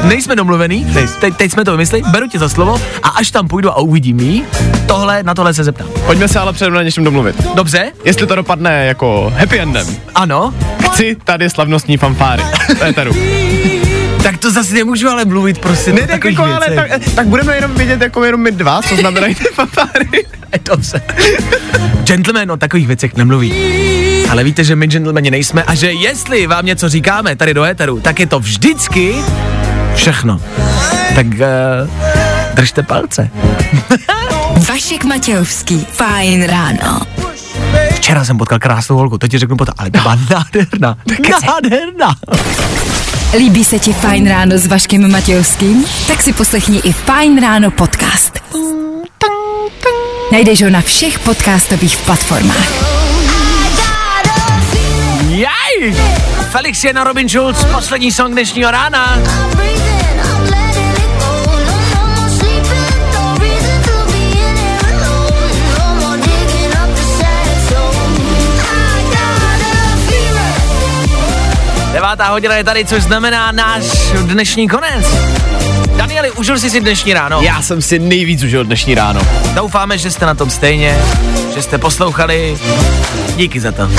[0.03, 0.85] nejsme domluvený,
[1.19, 4.19] teď, teď jsme to vymysleli, beru tě za slovo a až tam půjdu a uvidím
[4.19, 4.43] jí,
[4.87, 5.87] tohle, na tohle se zeptám.
[6.05, 7.47] Pojďme se ale předem na něčem domluvit.
[7.55, 7.91] Dobře?
[8.05, 10.53] Jestli to dopadne jako happy endem, Ano?
[10.91, 12.43] chci tady slavnostní fanfáry.
[12.79, 12.93] To je.
[14.23, 17.73] Tak to zase nemůžu ale mluvit prostě Ne, tak, jako, ale, tak, tak, budeme jenom
[17.75, 20.25] vidět jako jenom my dva, co znamenají ty fanfáry.
[20.65, 21.01] Dobře.
[22.03, 23.53] Gentleman o takových věcech nemluví.
[24.29, 27.99] Ale víte, že my gentlemani nejsme a že jestli vám něco říkáme tady do éteru,
[27.99, 29.15] tak je to vždycky
[29.95, 30.41] všechno.
[31.15, 31.33] Tak uh,
[32.53, 33.29] držte palce.
[34.69, 35.87] Vašek Matějovský.
[35.91, 37.01] Fajn ráno.
[37.95, 40.97] Včera jsem potkal krásnou holku, teď ti řeknu potom, ale byla nádherná.
[41.47, 42.15] Nádherná.
[43.37, 45.85] Líbí se ti Fajn ráno s Vaškem Matějovským?
[46.07, 48.39] Tak si poslechni i Fajn ráno podcast.
[50.31, 52.69] Najdeš ho na všech podcastových platformách.
[55.29, 55.95] Jaj!
[56.51, 59.17] Felix je na Robin Schulz, poslední song dnešního rána.
[72.13, 73.83] Devátá hodina je tady, což znamená náš
[74.23, 75.05] dnešní konec.
[75.95, 77.41] Danieli, užil jsi si dnešní ráno?
[77.41, 79.21] Já jsem si nejvíc užil dnešní ráno.
[79.53, 80.99] Doufáme, že jste na tom stejně,
[81.53, 82.57] že jste poslouchali.
[83.35, 83.89] Díky za to.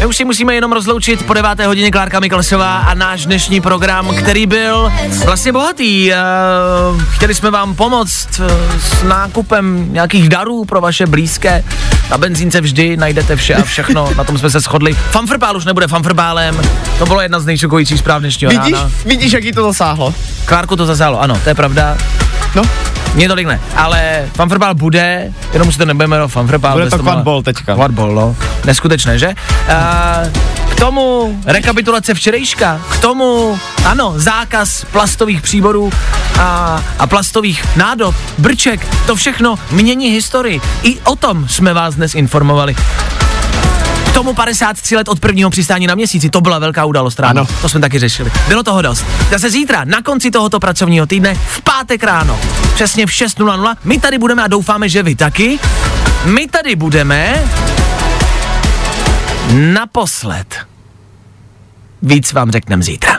[0.00, 4.14] My už si musíme jenom rozloučit po deváté hodině Klárka Miklasová a náš dnešní program,
[4.16, 4.92] který byl
[5.24, 6.12] vlastně bohatý.
[6.12, 6.16] Eh,
[7.10, 11.64] Chtěli jsme vám pomoct eh, s nákupem nějakých darů pro vaše blízké.
[12.10, 14.94] Na benzínce vždy najdete vše a všechno, na tom jsme se shodli.
[14.94, 16.60] Fanfrpál už nebude fanfrpálem,
[16.98, 18.90] to bylo jedna z nejšokujících zpráv dnešního Vidíš, rána.
[19.06, 20.14] vidíš, jak jí to zasáhlo?
[20.44, 21.96] Klárku to zasáhlo, ano, to je pravda.
[22.54, 22.62] No,
[23.14, 26.72] Mně tolik ne, ale fanfrbal bude, jenom už to nebudeme jmenovat fanfrbal.
[26.72, 27.74] Bude to quadball teďka.
[27.74, 28.36] Quadball, no.
[28.64, 29.34] Neskutečné, že?
[29.68, 30.20] A,
[30.70, 35.92] k tomu rekapitulace včerejška, k tomu, ano, zákaz plastových příborů
[36.40, 40.60] a, a plastových nádob, brček, to všechno mění historii.
[40.82, 42.76] I o tom jsme vás dnes informovali.
[44.20, 47.40] K tomu 53 let od prvního přistání na měsíci, to byla velká událost ráno.
[47.40, 47.48] Ano.
[47.62, 48.32] To jsme taky řešili.
[48.48, 49.04] Bylo toho dost.
[49.30, 52.40] Zase zítra, na konci tohoto pracovního týdne, v pátek ráno,
[52.74, 55.58] přesně v 6.00, my tady budeme a doufáme, že vy taky.
[56.24, 57.44] My tady budeme
[59.52, 60.56] naposled.
[62.02, 63.18] Víc vám řekneme zítra.